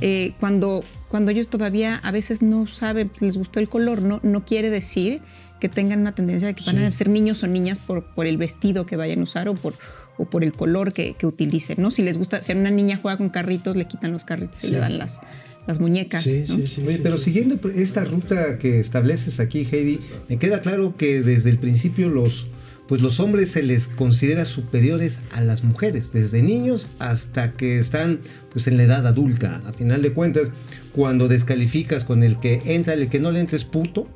Eh, 0.00 0.34
cuando, 0.38 0.84
cuando 1.08 1.32
ellos 1.32 1.48
todavía 1.48 1.96
a 2.04 2.10
veces 2.12 2.40
no 2.40 2.68
saben, 2.68 3.10
les 3.20 3.36
gustó 3.36 3.58
el 3.58 3.68
color, 3.68 4.00
no, 4.02 4.20
no 4.22 4.44
quiere 4.44 4.70
decir 4.70 5.20
que 5.60 5.68
tengan 5.68 6.00
una 6.00 6.14
tendencia 6.14 6.46
de 6.48 6.54
que 6.54 6.64
van 6.64 6.78
a 6.78 6.90
ser 6.92 7.08
niños 7.08 7.42
o 7.42 7.46
niñas 7.48 7.78
por, 7.80 8.10
por 8.14 8.26
el 8.26 8.36
vestido 8.38 8.86
que 8.86 8.96
vayan 8.96 9.20
a 9.20 9.22
usar 9.24 9.48
o 9.48 9.54
por, 9.54 9.74
o 10.18 10.24
por 10.24 10.42
el 10.44 10.52
color 10.52 10.92
que, 10.92 11.14
que 11.14 11.26
utilicen, 11.26 11.82
¿no? 11.82 11.90
Si 11.90 12.02
les 12.02 12.16
gusta, 12.16 12.40
si 12.42 12.52
a 12.52 12.54
una 12.56 12.70
niña 12.70 12.98
juega 13.02 13.18
con 13.18 13.28
carritos, 13.28 13.74
le 13.76 13.86
quitan 13.86 14.12
los 14.12 14.24
carritos 14.24 14.62
y 14.64 14.68
Sí. 14.68 14.72
le 14.72 14.78
dan 14.78 14.96
las, 14.98 15.20
las 15.66 15.80
muñecas. 15.80 16.22
Sí, 16.22 16.44
¿no? 16.48 16.56
sí, 16.56 16.66
sí. 16.66 16.80
Oye, 16.82 16.96
sí, 16.96 17.00
pero 17.02 17.18
sí. 17.18 17.24
siguiendo 17.24 17.58
esta 17.74 18.04
ruta 18.04 18.58
que 18.58 18.80
estableces 18.80 19.40
aquí, 19.40 19.66
Heidi, 19.70 20.00
me 20.28 20.38
queda 20.38 20.60
claro 20.60 20.96
que 20.96 21.22
desde 21.22 21.50
el 21.50 21.58
principio 21.58 22.08
los, 22.08 22.48
pues 22.88 23.02
los 23.02 23.20
hombres 23.20 23.50
se 23.50 23.62
les 23.62 23.88
considera 23.88 24.44
superiores 24.44 25.20
a 25.32 25.40
las 25.40 25.64
mujeres, 25.64 26.12
desde 26.12 26.42
niños 26.42 26.88
hasta 26.98 27.52
que 27.52 27.78
están 27.78 28.20
pues 28.52 28.66
en 28.66 28.76
la 28.76 28.84
edad 28.84 29.06
adulta. 29.06 29.60
A 29.66 29.72
final 29.72 30.02
de 30.02 30.12
cuentas, 30.12 30.48
cuando 30.92 31.28
descalificas 31.28 32.04
con 32.04 32.22
el 32.22 32.38
que 32.38 32.62
entra, 32.66 32.94
el 32.94 33.08
que 33.08 33.20
no 33.20 33.30
le 33.30 33.40
entres 33.40 33.64
puto, 33.64 34.08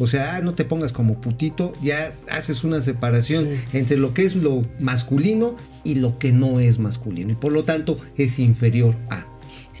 o 0.00 0.06
sea, 0.06 0.36
ah, 0.36 0.40
no 0.40 0.54
te 0.54 0.64
pongas 0.64 0.94
como 0.94 1.20
putito, 1.20 1.74
ya 1.82 2.14
haces 2.30 2.64
una 2.64 2.80
separación 2.80 3.46
entre 3.74 3.98
lo 3.98 4.14
que 4.14 4.24
es 4.24 4.34
lo 4.34 4.62
masculino 4.78 5.56
y 5.84 5.96
lo 5.96 6.18
que 6.18 6.32
no 6.32 6.58
es 6.58 6.78
masculino. 6.78 7.32
Y 7.32 7.34
por 7.34 7.52
lo 7.52 7.64
tanto 7.64 7.98
es 8.16 8.38
inferior 8.38 8.96
a. 9.10 9.26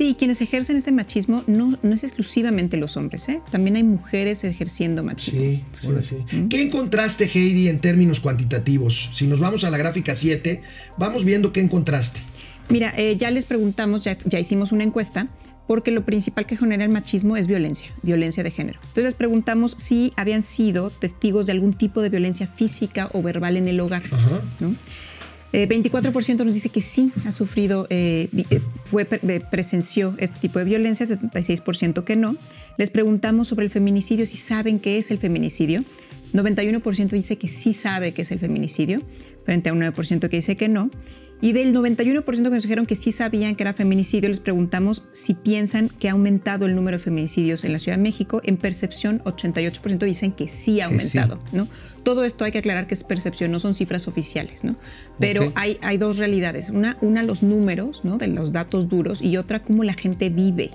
Sí, 0.00 0.16
quienes 0.18 0.40
ejercen 0.40 0.78
este 0.78 0.92
machismo 0.92 1.44
no, 1.46 1.78
no 1.82 1.94
es 1.94 2.04
exclusivamente 2.04 2.78
los 2.78 2.96
hombres, 2.96 3.28
¿eh? 3.28 3.42
También 3.50 3.76
hay 3.76 3.82
mujeres 3.82 4.42
ejerciendo 4.44 5.04
machismo. 5.04 5.42
Sí, 5.42 5.62
sí, 5.74 5.88
sí. 6.02 6.46
¿Qué 6.48 6.62
encontraste, 6.62 7.26
Heidi, 7.26 7.68
en 7.68 7.80
términos 7.80 8.18
cuantitativos? 8.18 9.10
Si 9.12 9.26
nos 9.26 9.40
vamos 9.40 9.62
a 9.64 9.68
la 9.68 9.76
gráfica 9.76 10.14
7, 10.14 10.62
vamos 10.96 11.26
viendo 11.26 11.52
qué 11.52 11.60
encontraste. 11.60 12.20
Mira, 12.70 12.94
eh, 12.96 13.18
ya 13.18 13.30
les 13.30 13.44
preguntamos, 13.44 14.02
ya, 14.02 14.16
ya 14.24 14.40
hicimos 14.40 14.72
una 14.72 14.84
encuesta, 14.84 15.28
porque 15.66 15.90
lo 15.90 16.06
principal 16.06 16.46
que 16.46 16.56
genera 16.56 16.82
el 16.82 16.90
machismo 16.90 17.36
es 17.36 17.46
violencia, 17.46 17.92
violencia 18.00 18.42
de 18.42 18.52
género. 18.52 18.78
Entonces 18.80 19.04
les 19.04 19.14
preguntamos 19.14 19.76
si 19.76 20.14
habían 20.16 20.42
sido 20.42 20.88
testigos 20.88 21.44
de 21.44 21.52
algún 21.52 21.74
tipo 21.74 22.00
de 22.00 22.08
violencia 22.08 22.46
física 22.46 23.10
o 23.12 23.20
verbal 23.22 23.58
en 23.58 23.68
el 23.68 23.78
hogar. 23.78 24.04
Ajá. 24.10 24.40
¿no? 24.60 24.74
Eh, 25.52 25.66
24% 25.68 26.44
nos 26.44 26.54
dice 26.54 26.68
que 26.68 26.80
sí 26.80 27.12
ha 27.26 27.32
sufrido, 27.32 27.86
eh, 27.90 28.28
eh, 28.50 28.60
fue, 28.84 29.04
pre- 29.04 29.20
eh, 29.34 29.40
presenció 29.50 30.14
este 30.18 30.38
tipo 30.38 30.58
de 30.60 30.64
violencia, 30.64 31.06
76% 31.06 32.04
que 32.04 32.14
no. 32.16 32.36
Les 32.78 32.90
preguntamos 32.90 33.48
sobre 33.48 33.64
el 33.64 33.70
feminicidio, 33.70 34.26
si 34.26 34.36
saben 34.36 34.78
qué 34.78 34.98
es 34.98 35.10
el 35.10 35.18
feminicidio. 35.18 35.82
91% 36.32 37.10
dice 37.10 37.36
que 37.36 37.48
sí 37.48 37.72
sabe 37.72 38.12
qué 38.12 38.22
es 38.22 38.30
el 38.30 38.38
feminicidio, 38.38 39.00
frente 39.44 39.68
a 39.68 39.72
un 39.72 39.80
9% 39.80 40.28
que 40.28 40.36
dice 40.36 40.56
que 40.56 40.68
no. 40.68 40.90
Y 41.42 41.52
del 41.52 41.74
91% 41.74 42.22
que 42.22 42.50
nos 42.50 42.62
dijeron 42.64 42.84
que 42.84 42.96
sí 42.96 43.12
sabían 43.12 43.56
que 43.56 43.62
era 43.62 43.72
feminicidio, 43.72 44.28
les 44.28 44.40
preguntamos 44.40 45.04
si 45.12 45.32
piensan 45.32 45.88
que 45.88 46.10
ha 46.10 46.12
aumentado 46.12 46.66
el 46.66 46.74
número 46.74 46.98
de 46.98 47.02
feminicidios 47.02 47.64
en 47.64 47.72
la 47.72 47.78
Ciudad 47.78 47.96
de 47.96 48.02
México. 48.02 48.42
En 48.44 48.58
percepción, 48.58 49.20
88% 49.24 50.04
dicen 50.04 50.32
que 50.32 50.50
sí 50.50 50.82
ha 50.82 50.88
sí. 50.88 51.16
aumentado. 51.18 51.42
¿no? 51.52 51.66
Todo 52.02 52.24
esto 52.24 52.44
hay 52.44 52.52
que 52.52 52.58
aclarar 52.58 52.86
que 52.86 52.94
es 52.94 53.04
percepción, 53.04 53.50
no 53.52 53.60
son 53.60 53.74
cifras 53.74 54.08
oficiales, 54.08 54.64
¿no? 54.64 54.76
Pero 55.18 55.52
hay, 55.54 55.78
hay 55.82 55.98
dos 55.98 56.16
realidades. 56.16 56.70
Una, 56.70 56.96
una, 57.00 57.22
los 57.22 57.42
números, 57.42 58.00
¿no? 58.04 58.18
De 58.18 58.26
los 58.26 58.52
datos 58.52 58.88
duros 58.88 59.20
y 59.22 59.36
otra, 59.36 59.60
cómo 59.60 59.84
la 59.84 59.94
gente 59.94 60.30
vive 60.30 60.70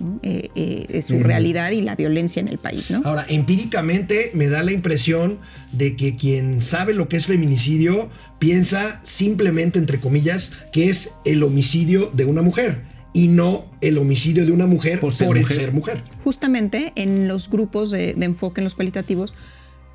¿no? 0.00 0.18
Eh, 0.22 0.48
eh, 0.54 1.02
su 1.02 1.22
realidad 1.22 1.70
y 1.72 1.82
la 1.82 1.96
violencia 1.96 2.40
en 2.40 2.48
el 2.48 2.58
país, 2.58 2.90
¿no? 2.90 3.00
Ahora, 3.04 3.26
empíricamente 3.28 4.30
me 4.34 4.48
da 4.48 4.62
la 4.62 4.72
impresión 4.72 5.38
de 5.72 5.96
que 5.96 6.16
quien 6.16 6.62
sabe 6.62 6.94
lo 6.94 7.08
que 7.08 7.16
es 7.16 7.26
feminicidio 7.26 8.08
piensa 8.38 9.00
simplemente, 9.02 9.78
entre 9.78 9.98
comillas, 9.98 10.52
que 10.72 10.88
es 10.88 11.12
el 11.24 11.42
homicidio 11.42 12.10
de 12.14 12.24
una 12.24 12.42
mujer 12.42 12.82
y 13.12 13.28
no 13.28 13.66
el 13.80 13.98
homicidio 13.98 14.46
de 14.46 14.52
una 14.52 14.66
mujer 14.66 15.00
por, 15.00 15.12
ser 15.12 15.28
mujer. 15.28 15.46
ser 15.46 15.72
mujer. 15.72 16.02
Justamente 16.24 16.92
en 16.96 17.28
los 17.28 17.50
grupos 17.50 17.90
de, 17.90 18.14
de 18.14 18.24
enfoque 18.24 18.60
en 18.60 18.64
los 18.64 18.74
cualitativos, 18.74 19.34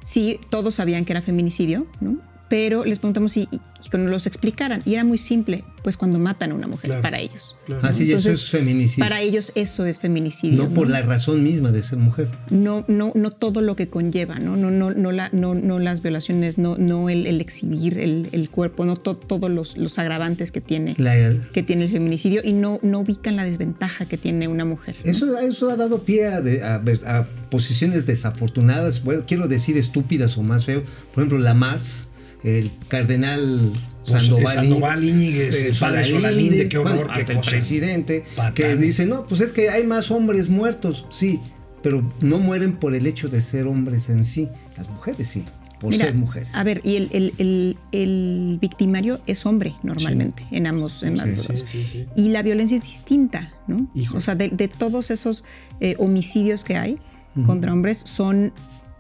sí, 0.08 0.40
todos 0.50 0.76
sabían 0.76 1.04
que 1.04 1.12
era 1.12 1.22
feminicidio, 1.22 1.86
¿no? 2.00 2.18
Pero 2.50 2.86
les 2.86 3.00
preguntamos 3.00 3.34
si 3.34 3.48
y 3.52 3.60
que 3.92 3.98
nos 3.98 4.10
los 4.10 4.26
explicaran. 4.26 4.82
Y 4.86 4.94
era 4.96 5.04
muy 5.04 5.18
simple, 5.18 5.64
pues 5.84 5.98
cuando 5.98 6.18
matan 6.18 6.52
a 6.52 6.56
una 6.56 6.68
mujer, 6.68 6.88
Claro. 6.90 7.02
para 7.04 7.20
ellos. 7.20 7.56
Así 7.82 8.04
eso 8.04 8.18
Entonces, 8.30 8.44
es 8.46 8.50
feminicidio. 8.50 9.06
Para 9.06 9.22
ellos 9.22 9.52
eso 9.56 9.86
es 9.86 10.00
feminicidio. 10.00 10.64
no 10.64 10.70
por 10.70 10.90
la 10.90 11.02
razón 11.04 11.44
misma 11.44 11.72
de 11.72 11.82
ser 11.84 12.00
mujer. 12.00 12.28
no, 12.50 12.84
no, 12.88 13.12
no 13.16 13.32
todo 13.32 13.62
lo 13.62 13.76
que 13.76 13.88
conlleva, 13.90 14.40
¿no? 14.40 14.56
No, 14.58 14.72
no, 14.72 14.92
no, 14.92 15.12
la, 15.12 15.30
no, 15.32 15.54
no 15.54 15.78
las 15.80 16.02
violaciones, 16.02 16.58
no, 16.58 16.76
no 16.78 17.10
el, 17.10 17.28
el 17.28 17.40
exhibir 17.40 18.00
el, 18.00 18.30
el 18.32 18.50
cuerpo, 18.50 18.86
no 18.86 18.96
to- 18.96 19.16
todos 19.16 19.52
los, 19.52 19.78
los 19.78 20.00
agravantes 20.00 20.52
que 20.52 20.60
tiene, 20.62 20.96
La- 20.98 21.34
que 21.54 21.64
tiene 21.64 21.86
el 21.86 21.92
feminicidio 21.92 22.42
y 22.44 22.54
no, 22.54 22.80
no 22.82 23.00
ubican 23.02 23.36
la 23.36 23.44
desventaja 23.46 24.06
que 24.06 24.18
tiene 24.18 24.48
una 24.48 24.66
mujer. 24.66 24.96
¿no? 25.04 25.10
Eso, 25.12 25.38
eso 25.38 25.70
ha 25.70 25.76
dado 25.76 26.00
pie 26.04 26.28
a, 26.28 26.42
de- 26.42 26.64
a 26.64 26.78
a 27.08 27.28
posiciones 27.50 28.06
desafortunadas, 28.06 29.04
bueno, 29.04 29.24
quiero 29.28 29.48
decir 29.48 29.78
estúpidas 29.78 30.38
o 30.38 30.44
más 30.44 30.66
feo. 30.66 30.84
Por 31.14 31.24
ejemplo, 31.24 31.38
la 31.40 31.54
Mars, 31.54 32.08
el 32.44 32.72
cardenal 32.88 33.72
Pues, 34.06 34.24
Sandoval, 34.24 34.54
Sandoval 34.56 35.04
Íñiguez, 35.04 35.64
el 35.64 35.76
padre 35.76 36.04
Solalinde, 36.04 36.70
qué 36.70 36.78
horror, 36.78 36.96
bueno, 36.96 37.14
qué 37.14 37.20
hasta 37.22 37.32
el 37.34 37.38
cosa. 37.40 37.52
presidente, 37.52 38.24
Patán. 38.36 38.54
que 38.54 38.76
dice, 38.78 39.06
no, 39.06 39.26
pues 39.28 39.42
es 39.42 39.52
que 39.52 39.70
hay 39.70 39.86
más 39.86 40.12
hombres 40.12 40.48
muertos, 40.50 41.06
sí, 41.10 41.40
pero 41.84 42.08
no 42.22 42.40
mueren 42.40 42.76
por 42.78 42.96
el 42.96 43.06
hecho 43.08 43.28
de 43.30 43.42
ser 43.42 43.68
hombres 43.68 44.10
en 44.10 44.24
sí. 44.24 44.48
Las 44.78 44.90
mujeres 44.90 45.28
sí, 45.28 45.44
por 45.80 45.92
Mira, 45.92 46.06
ser 46.06 46.16
mujeres. 46.16 46.50
A 46.54 46.64
ver, 46.64 46.82
y 46.84 46.96
el, 46.96 47.10
el- 47.12 47.34
el- 47.38 47.78
el 47.92 48.58
victimario 48.62 49.20
es 49.28 49.46
hombre 49.46 49.76
normalmente 49.84 50.46
en 50.52 50.68
ambos, 50.68 51.04
en 51.04 51.18
Sí, 51.18 51.24
ambos 51.24 51.40
sí, 51.42 51.48
lados. 51.54 51.66
sí, 51.70 51.86
sí. 51.92 52.06
Y 52.16 52.30
la 52.30 52.42
violencia 52.44 52.78
es 52.78 52.84
distinta, 52.84 53.52
¿no? 53.68 53.90
Híjole. 53.94 54.20
O 54.20 54.22
sea, 54.22 54.36
de, 54.36 54.50
de 54.50 54.68
todos 54.70 55.12
esos 55.12 55.44
eh, 55.82 55.96
homicidios 56.00 56.64
que 56.64 56.78
hay 56.78 56.98
contra 57.46 57.72
hombres 57.72 58.00
son, 58.06 58.52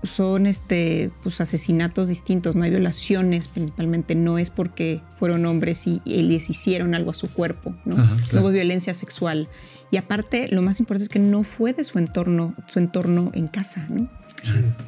son 0.04 0.46
este, 0.46 1.10
pues, 1.24 1.42
asesinatos 1.42 2.08
distintos, 2.08 2.56
no 2.56 2.64
hay 2.64 2.70
violaciones 2.70 3.48
principalmente, 3.48 4.14
no 4.16 4.38
es 4.38 4.50
porque 4.50 5.02
fueron 5.20 5.46
hombres 5.46 5.88
y, 5.88 6.02
y 6.06 6.22
les 6.24 6.50
hicieron 6.50 6.94
algo 6.96 7.12
a 7.12 7.14
su 7.16 7.32
cuerpo, 7.34 7.76
¿no? 7.86 7.96
Ajá, 7.98 8.16
No 8.34 8.42
hubo 8.42 8.52
violencia 8.52 8.94
sexual. 8.94 9.48
Y 9.92 9.98
aparte, 9.98 10.50
lo 10.50 10.62
más 10.62 10.80
importante 10.80 11.04
es 11.06 11.10
que 11.10 11.20
no 11.20 11.44
fue 11.44 11.74
de 11.74 11.84
su 11.84 11.98
entorno, 11.98 12.54
su 12.72 12.80
entorno 12.80 13.32
en 13.34 13.48
casa, 13.48 13.88
¿no? 13.90 14.10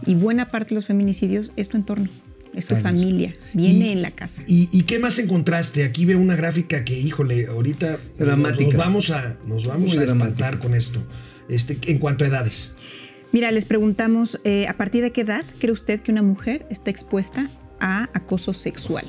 Y 0.06 0.14
buena 0.16 0.50
parte 0.52 0.70
de 0.70 0.76
los 0.76 0.86
feminicidios 0.86 1.52
es 1.56 1.70
tu 1.70 1.78
entorno, 1.78 2.08
es 2.54 2.68
tu 2.68 2.76
familia, 2.76 3.34
viene 3.54 3.88
Y- 3.88 3.92
en 3.94 4.02
la 4.04 4.12
casa. 4.12 4.44
¿Y, 4.48 4.70
y 4.72 4.84
qué 4.84 5.00
más 5.00 5.18
encontraste? 5.18 5.84
Aquí 5.86 6.06
veo 6.06 6.20
una 6.20 6.36
gráfica 6.36 6.84
que, 6.86 6.98
híjole, 7.00 7.48
ahorita 7.48 7.94
nos, 7.94 8.18
Dramática. 8.20 8.66
nos 8.66 8.76
vamos 8.78 9.10
a, 9.10 9.38
nos 9.48 9.66
vamos 9.66 9.90
Muy 9.96 9.98
a 9.98 10.06
dramática. 10.06 10.46
espantar 10.46 10.60
con 10.60 10.76
esto. 10.76 11.04
Este, 11.50 11.78
en 11.92 11.98
cuanto 11.98 12.26
a 12.26 12.28
edades. 12.28 12.72
Mira, 13.32 13.52
les 13.52 13.66
preguntamos, 13.66 14.40
eh, 14.44 14.68
¿a 14.68 14.74
partir 14.74 15.04
de 15.04 15.12
qué 15.12 15.22
edad 15.22 15.44
cree 15.60 15.72
usted 15.72 16.02
que 16.02 16.12
una 16.12 16.24
mujer 16.24 16.66
está 16.70 16.90
expuesta 16.90 17.48
a 17.80 18.10
acoso 18.14 18.54
sexual? 18.54 19.06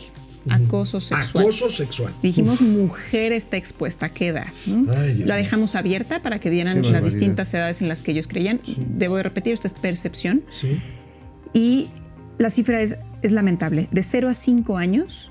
Acoso 0.48 1.00
sexual. 1.00 1.44
Acoso 1.44 1.70
sexual. 1.70 2.14
Dijimos 2.22 2.60
mujer 2.62 3.32
está 3.32 3.56
expuesta, 3.56 4.06
¿a 4.06 4.08
qué 4.08 4.28
edad? 4.28 4.46
no? 4.66 4.90
Ay, 4.90 5.14
Dios 5.14 5.28
la 5.28 5.36
dejamos 5.36 5.74
abierta 5.74 6.20
para 6.22 6.38
que 6.38 6.48
dieran 6.50 6.76
Qué 6.76 6.82
las 6.82 6.92
barbaridad. 6.92 7.18
distintas 7.18 7.52
edades 7.54 7.82
en 7.82 7.88
las 7.88 8.02
que 8.02 8.12
ellos 8.12 8.26
creían. 8.26 8.60
Debo 8.96 9.16
de 9.16 9.22
repetir, 9.22 9.52
esto 9.52 9.66
es 9.66 9.74
percepción. 9.74 10.42
Sí. 10.50 10.80
Y 11.52 11.88
la 12.38 12.48
cifra 12.50 12.80
es, 12.80 12.96
es 13.22 13.32
lamentable. 13.32 13.88
De 13.90 14.02
0 14.02 14.28
a 14.28 14.34
5 14.34 14.78
años, 14.78 15.30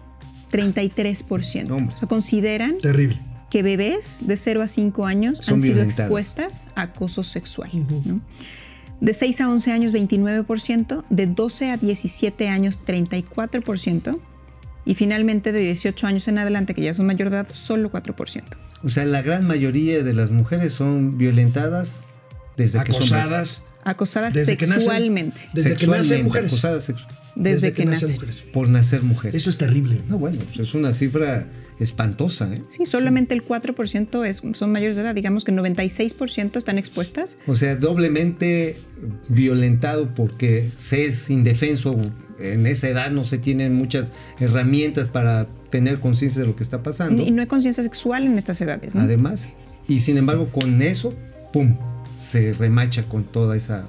33%. 0.51 1.71
Hombre. 1.71 1.95
O 1.95 1.99
sea, 1.99 2.07
consideran 2.07 2.77
Terrible. 2.77 3.19
que 3.49 3.63
bebés 3.63 4.19
de 4.21 4.37
0 4.37 4.61
a 4.61 4.67
5 4.67 5.05
años 5.05 5.39
Son 5.41 5.55
han 5.55 5.61
sido 5.61 5.81
expuestas 5.81 6.67
a 6.75 6.83
acoso 6.83 7.23
sexual. 7.23 7.71
¿no? 8.05 8.21
De 9.01 9.13
6 9.13 9.41
a 9.41 9.49
11 9.49 9.71
años, 9.71 9.93
29%. 9.93 11.03
De 11.09 11.27
12 11.27 11.71
a 11.71 11.77
17 11.77 12.47
años, 12.49 12.79
34%. 12.85 14.19
Y 14.85 14.95
finalmente 14.95 15.51
de 15.51 15.59
18 15.59 16.07
años 16.07 16.27
en 16.27 16.37
adelante, 16.39 16.73
que 16.73 16.81
ya 16.81 16.93
son 16.93 17.05
mayor 17.05 17.29
de 17.29 17.37
edad, 17.37 17.47
solo 17.53 17.91
4%. 17.91 18.43
O 18.83 18.89
sea, 18.89 19.05
la 19.05 19.21
gran 19.21 19.45
mayoría 19.45 20.03
de 20.03 20.13
las 20.13 20.31
mujeres 20.31 20.73
son 20.73 21.17
violentadas 21.17 22.01
desde 22.57 22.83
que 22.83 22.93
son 22.93 23.03
Acosadas. 23.03 23.63
Acosadas 23.83 24.33
Desde 24.33 24.57
que 24.57 24.67
nacen. 24.67 24.81
sexualmente. 24.81 25.41
Desde 25.53 25.69
que 25.75 25.87
nacen 25.87 26.03
sexualmente, 26.03 26.23
mujeres. 26.23 26.51
acosadas 26.51 26.89
sexu- 26.89 27.07
Desde, 27.35 27.71
que, 27.71 27.85
nacen 27.85 28.01
nace. 28.09 28.13
mujeres. 28.15 28.43
por 28.51 28.67
nacer 28.67 29.01
mujeres. 29.03 29.35
Eso 29.35 29.49
es 29.49 29.57
terrible. 29.57 30.01
No, 30.09 30.17
bueno, 30.17 30.39
pues 30.45 30.59
es 30.67 30.73
una 30.73 30.91
cifra 30.93 31.47
espantosa, 31.79 32.53
¿eh? 32.53 32.61
Sí, 32.75 32.85
solamente 32.85 33.33
el 33.33 33.45
4% 33.45 34.25
es, 34.25 34.41
son 34.53 34.71
mayores 34.71 34.95
de 34.95 35.01
edad. 35.01 35.15
Digamos 35.15 35.45
que 35.45 35.53
96% 35.53 36.57
están 36.57 36.77
expuestas. 36.77 37.37
O 37.47 37.55
sea, 37.55 37.75
doblemente 37.75 38.77
violentado 39.29 40.13
porque 40.13 40.69
se 40.77 41.05
es 41.05 41.29
indefenso. 41.29 41.97
En 42.39 42.67
esa 42.67 42.87
edad 42.87 43.11
no 43.11 43.23
se 43.23 43.37
tienen 43.37 43.75
muchas 43.75 44.11
herramientas 44.39 45.09
para 45.09 45.47
tener 45.69 45.99
conciencia 45.99 46.41
de 46.41 46.47
lo 46.47 46.55
que 46.55 46.63
está 46.63 46.79
pasando. 46.79 47.23
Y 47.23 47.31
no 47.31 47.41
hay 47.41 47.47
conciencia 47.47 47.83
sexual 47.83 48.25
en 48.25 48.37
estas 48.37 48.59
edades. 48.61 48.95
¿no? 48.95 49.01
Además, 49.01 49.49
y 49.87 49.99
sin 49.99 50.17
embargo, 50.17 50.51
con 50.51 50.81
eso, 50.81 51.13
¡pum! 51.51 51.77
Se 52.17 52.53
remacha 52.53 53.03
con 53.03 53.23
toda 53.23 53.55
esa. 53.55 53.87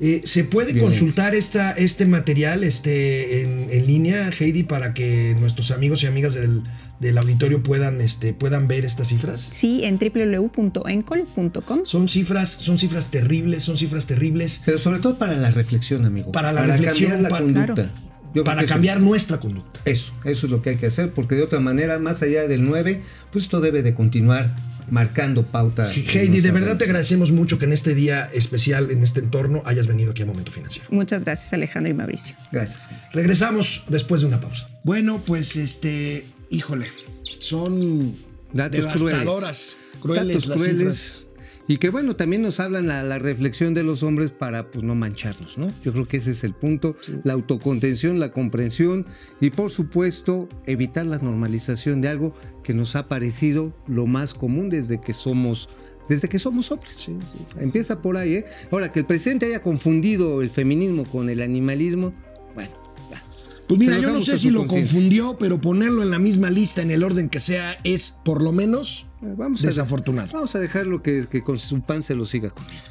Eh, 0.00 0.22
¿Se 0.24 0.42
puede 0.42 0.72
Violencia. 0.72 1.00
consultar 1.00 1.34
esta, 1.34 1.72
este 1.72 2.06
material 2.06 2.64
este, 2.64 3.42
en, 3.42 3.68
en 3.70 3.86
línea, 3.86 4.30
Heidi, 4.30 4.64
para 4.64 4.94
que 4.94 5.36
nuestros 5.38 5.70
amigos 5.70 6.02
y 6.02 6.06
amigas 6.06 6.34
del, 6.34 6.64
del 7.02 7.18
auditorio 7.18 7.62
puedan, 7.62 8.00
este, 8.00 8.32
puedan 8.32 8.66
ver 8.68 8.86
estas 8.86 9.08
cifras? 9.08 9.48
Sí, 9.52 9.82
en 9.84 9.98
www.encol.com. 9.98 11.80
Son 11.84 12.08
cifras, 12.08 12.48
son 12.50 12.78
cifras 12.78 13.08
terribles, 13.10 13.62
son 13.64 13.76
cifras 13.76 14.06
terribles 14.06 14.62
Pero 14.64 14.78
sobre 14.78 14.98
todo 15.00 15.18
para 15.18 15.36
la 15.36 15.50
reflexión, 15.50 16.04
amigo. 16.04 16.32
Para 16.32 16.52
la 16.52 16.62
reflexión, 16.62 17.10
cambiar 17.10 17.22
la 17.22 17.28
para- 17.28 17.44
conducta. 17.44 17.74
Claro. 17.74 18.12
Yo 18.34 18.44
creo 18.44 18.44
para 18.44 18.60
eso- 18.62 18.68
cambiar 18.72 18.98
nuestra 19.00 19.38
conducta. 19.40 19.80
Eso, 19.84 20.14
eso 20.24 20.46
es 20.46 20.52
lo 20.52 20.62
que 20.62 20.70
hay 20.70 20.76
que 20.76 20.86
hacer, 20.86 21.12
porque 21.12 21.34
de 21.34 21.42
otra 21.42 21.60
manera, 21.60 21.98
más 21.98 22.22
allá 22.22 22.48
del 22.48 22.64
9, 22.64 23.02
pues 23.30 23.44
esto 23.44 23.60
debe 23.60 23.82
de 23.82 23.92
continuar 23.94 24.54
marcando 24.90 25.44
pauta. 25.46 25.90
Heidi, 25.92 26.40
de 26.40 26.50
verdad 26.50 26.76
te 26.78 26.84
agradecemos 26.84 27.30
mucho 27.30 27.58
que 27.58 27.66
en 27.66 27.72
este 27.72 27.94
día 27.94 28.30
especial, 28.32 28.90
en 28.90 29.02
este 29.02 29.20
entorno, 29.20 29.62
hayas 29.66 29.86
venido 29.86 30.12
aquí 30.12 30.22
a 30.22 30.26
Momento 30.26 30.50
Financiero. 30.50 30.88
Muchas 30.90 31.24
gracias, 31.24 31.52
Alejandro 31.52 31.90
y 31.92 31.94
Mauricio. 31.94 32.34
Gracias. 32.50 32.88
Regresamos 33.12 33.84
después 33.88 34.22
de 34.22 34.28
una 34.28 34.40
pausa. 34.40 34.66
Bueno, 34.82 35.22
pues 35.26 35.56
este, 35.56 36.24
híjole, 36.52 36.86
son 37.22 38.14
Datos 38.52 38.94
devastadoras, 38.94 39.78
crueles, 40.00 40.26
Datos 40.26 40.46
las 40.46 40.58
crueles. 40.58 41.26
Y 41.68 41.78
que 41.78 41.90
bueno, 41.90 42.16
también 42.16 42.42
nos 42.42 42.58
hablan 42.60 42.88
la, 42.88 43.02
la 43.04 43.18
reflexión 43.18 43.72
de 43.72 43.84
los 43.84 44.02
hombres 44.02 44.32
para 44.32 44.70
pues 44.70 44.84
no 44.84 44.94
mancharnos, 44.94 45.56
¿no? 45.56 45.72
Yo 45.84 45.92
creo 45.92 46.06
que 46.06 46.16
ese 46.16 46.32
es 46.32 46.42
el 46.44 46.54
punto, 46.54 46.96
la 47.22 47.32
autocontención, 47.34 48.18
la 48.18 48.32
comprensión 48.32 49.06
y 49.40 49.50
por 49.50 49.70
supuesto 49.70 50.48
evitar 50.66 51.06
la 51.06 51.18
normalización 51.18 52.00
de 52.00 52.08
algo 52.08 52.34
que 52.64 52.74
nos 52.74 52.96
ha 52.96 53.08
parecido 53.08 53.72
lo 53.86 54.06
más 54.06 54.34
común 54.34 54.70
desde 54.70 55.00
que 55.00 55.12
somos 55.12 55.68
desde 56.08 56.28
que 56.28 56.40
somos 56.40 56.70
hombres. 56.72 57.08
Empieza 57.58 58.02
por 58.02 58.16
ahí, 58.16 58.34
¿eh? 58.34 58.44
Ahora 58.72 58.92
que 58.92 58.98
el 58.98 59.06
presidente 59.06 59.46
haya 59.46 59.62
confundido 59.62 60.42
el 60.42 60.50
feminismo 60.50 61.04
con 61.04 61.30
el 61.30 61.40
animalismo, 61.40 62.12
bueno. 62.54 62.81
Pues 63.76 63.88
mira, 63.88 63.98
yo 64.00 64.12
no 64.12 64.22
sé 64.22 64.38
si 64.38 64.50
lo 64.50 64.66
confundió, 64.66 65.36
pero 65.38 65.60
ponerlo 65.60 66.02
en 66.02 66.10
la 66.10 66.18
misma 66.18 66.50
lista, 66.50 66.82
en 66.82 66.90
el 66.90 67.02
orden 67.04 67.28
que 67.28 67.40
sea, 67.40 67.76
es 67.84 68.16
por 68.24 68.42
lo 68.42 68.52
menos 68.52 69.06
Eh, 69.22 69.34
Vamos 69.36 69.62
a, 69.62 69.66
desafortunado. 69.66 70.28
vamos 70.32 70.54
a 70.54 70.58
dejarlo 70.58 71.02
que, 71.02 71.26
que 71.30 71.42
con 71.42 71.58
su 71.58 71.80
pan 71.82 72.02
se 72.02 72.14
lo 72.14 72.24
siga 72.24 72.50
comiendo. 72.50 72.82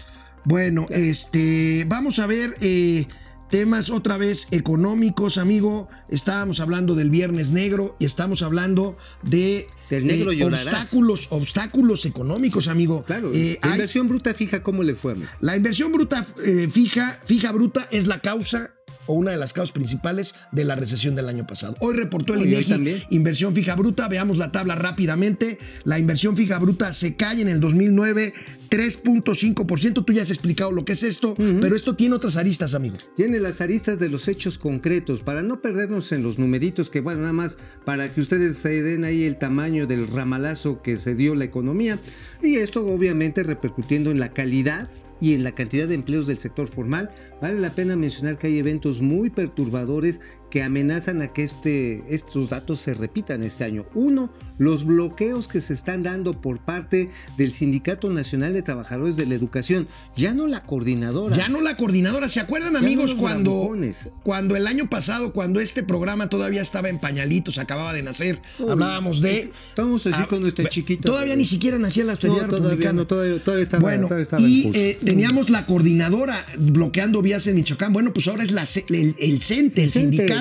Bueno, 0.45 0.87
este, 0.89 1.85
vamos 1.87 2.19
a 2.19 2.25
ver 2.25 2.55
eh, 2.61 3.05
temas 3.49 3.89
otra 3.89 4.17
vez 4.17 4.47
económicos, 4.51 5.37
amigo. 5.37 5.87
Estábamos 6.09 6.59
hablando 6.61 6.95
del 6.95 7.09
Viernes 7.09 7.51
Negro 7.51 7.95
y 7.99 8.05
estamos 8.05 8.41
hablando 8.41 8.97
de 9.23 9.57
eh, 9.59 9.67
Del 9.89 10.05
negro 10.07 10.31
llorarás. 10.31 10.65
obstáculos, 10.65 11.27
obstáculos 11.31 12.05
económicos, 12.05 12.67
amigo. 12.69 13.03
Claro, 13.03 13.29
Eh, 13.33 13.59
la 13.61 13.67
hay- 13.69 13.73
inversión 13.75 14.07
bruta 14.07 14.33
fija, 14.33 14.63
¿cómo 14.63 14.83
le 14.83 14.95
fue, 14.95 15.11
amigo? 15.11 15.29
La 15.41 15.55
inversión 15.57 15.91
bruta 15.91 16.25
eh, 16.45 16.69
fija, 16.71 17.19
fija 17.25 17.51
bruta 17.51 17.87
es 17.91 18.07
la 18.07 18.21
causa 18.21 18.73
o 19.07 19.13
una 19.13 19.31
de 19.31 19.37
las 19.37 19.53
causas 19.53 19.71
principales 19.71 20.35
de 20.51 20.65
la 20.65 20.75
recesión 20.75 21.15
del 21.15 21.29
año 21.29 21.47
pasado. 21.47 21.75
Hoy 21.79 21.95
reportó 21.95 22.33
el 22.33 22.47
INEGI 22.47 23.05
inversión 23.09 23.53
fija 23.53 23.75
bruta, 23.75 24.07
veamos 24.07 24.37
la 24.37 24.51
tabla 24.51 24.75
rápidamente. 24.75 25.57
La 25.83 25.99
inversión 25.99 26.35
fija 26.35 26.59
bruta 26.59 26.93
se 26.93 27.15
cae 27.15 27.41
en 27.41 27.49
el 27.49 27.59
2009 27.59 28.33
3.5%. 28.71 30.05
Tú 30.05 30.13
ya 30.13 30.21
has 30.21 30.29
explicado 30.29 30.71
lo 30.71 30.85
que 30.85 30.93
es 30.93 31.03
esto, 31.03 31.35
pero 31.35 31.75
esto 31.75 31.95
tiene 31.95 32.15
otras 32.15 32.37
aristas, 32.37 32.73
amigo. 32.73 32.95
Tiene 33.15 33.39
las 33.39 33.59
aristas 33.59 33.99
de 33.99 34.07
los 34.07 34.29
hechos 34.29 34.57
concretos 34.57 35.23
para 35.23 35.43
no 35.43 35.61
perdernos 35.61 36.11
en 36.13 36.23
los 36.23 36.39
numeritos 36.39 36.89
que, 36.89 37.01
bueno, 37.01 37.21
nada 37.21 37.33
más 37.33 37.57
para 37.85 38.13
que 38.13 38.21
ustedes 38.21 38.57
se 38.57 38.81
den 38.81 39.03
ahí 39.03 39.23
el 39.23 39.37
tamaño 39.37 39.87
del 39.87 40.07
ramalazo 40.07 40.81
que 40.81 40.95
se 40.95 41.15
dio 41.15 41.35
la 41.35 41.43
economía. 41.43 41.99
Y 42.41 42.55
esto 42.55 42.85
obviamente 42.85 43.43
repercutiendo 43.43 44.09
en 44.09 44.19
la 44.19 44.29
calidad 44.29 44.89
y 45.21 45.35
en 45.35 45.43
la 45.43 45.53
cantidad 45.53 45.87
de 45.87 45.95
empleos 45.95 46.27
del 46.27 46.37
sector 46.37 46.67
formal. 46.67 47.11
Vale 47.41 47.59
la 47.59 47.69
pena 47.69 47.95
mencionar 47.95 48.37
que 48.37 48.47
hay 48.47 48.57
eventos 48.57 49.01
muy 49.01 49.29
perturbadores 49.29 50.19
que 50.51 50.61
amenazan 50.61 51.21
a 51.23 51.29
que 51.29 51.43
este, 51.43 52.03
estos 52.13 52.49
datos 52.49 52.79
se 52.81 52.93
repitan 52.93 53.41
este 53.41 53.63
año. 53.63 53.85
Uno, 53.95 54.31
los 54.59 54.85
bloqueos 54.85 55.47
que 55.47 55.59
se 55.61 55.73
están 55.73 56.03
dando 56.03 56.33
por 56.39 56.59
parte 56.59 57.09
del 57.37 57.51
Sindicato 57.53 58.11
Nacional 58.11 58.53
de 58.53 58.61
Trabajadores 58.61 59.15
de 59.17 59.25
la 59.25 59.33
Educación. 59.33 59.87
Ya 60.15 60.35
no 60.35 60.45
la 60.45 60.61
coordinadora. 60.63 61.35
Ya 61.35 61.49
no 61.49 61.61
la 61.61 61.75
coordinadora, 61.77 62.27
¿se 62.27 62.39
acuerdan 62.39 62.73
no 62.73 62.79
amigos 62.79 63.11
los 63.11 63.19
cuando, 63.19 63.71
cuando 64.23 64.55
el 64.55 64.67
año 64.67 64.87
pasado, 64.89 65.33
cuando 65.33 65.59
este 65.61 65.81
programa 65.81 66.29
todavía 66.29 66.61
estaba 66.61 66.89
en 66.89 66.99
pañalitos, 66.99 67.57
acababa 67.57 67.93
de 67.93 68.03
nacer, 68.03 68.39
hablábamos 68.69 69.21
de... 69.21 69.51
Estamos 69.69 70.05
así 70.05 70.15
Ah, 70.19 70.27
con 70.27 70.41
nuestra 70.41 70.65
ve- 70.65 70.69
chiquita. 70.69 71.03
Todavía 71.07 71.35
ni 71.35 71.45
siquiera 71.45 71.79
nacía 71.79 72.03
la 72.03 72.07
No, 72.07 72.19
austeridad 72.19 72.49
todavía 72.49 72.93
no, 72.93 73.07
todavía, 73.07 73.41
todavía 73.43 73.63
estaba, 73.63 73.81
Bueno, 73.81 74.03
todavía 74.07 74.23
estaba 74.23 74.43
en 74.43 74.49
y 74.49 74.63
curso. 74.63 74.79
eh, 74.79 74.99
teníamos 75.03 75.49
la 75.49 75.65
coordinadora 75.65 76.45
bloqueando 76.59 77.21
vías 77.21 77.47
en 77.47 77.55
Michoacán. 77.55 77.93
Bueno, 77.93 78.13
pues 78.13 78.27
ahora 78.27 78.43
es 78.43 78.51
la, 78.51 78.65
el, 78.89 79.15
el 79.17 79.41
CENTE, 79.41 79.81
el 79.81 79.85
El 79.85 79.91
CENTE. 79.91 80.17
sindicato, 80.17 80.40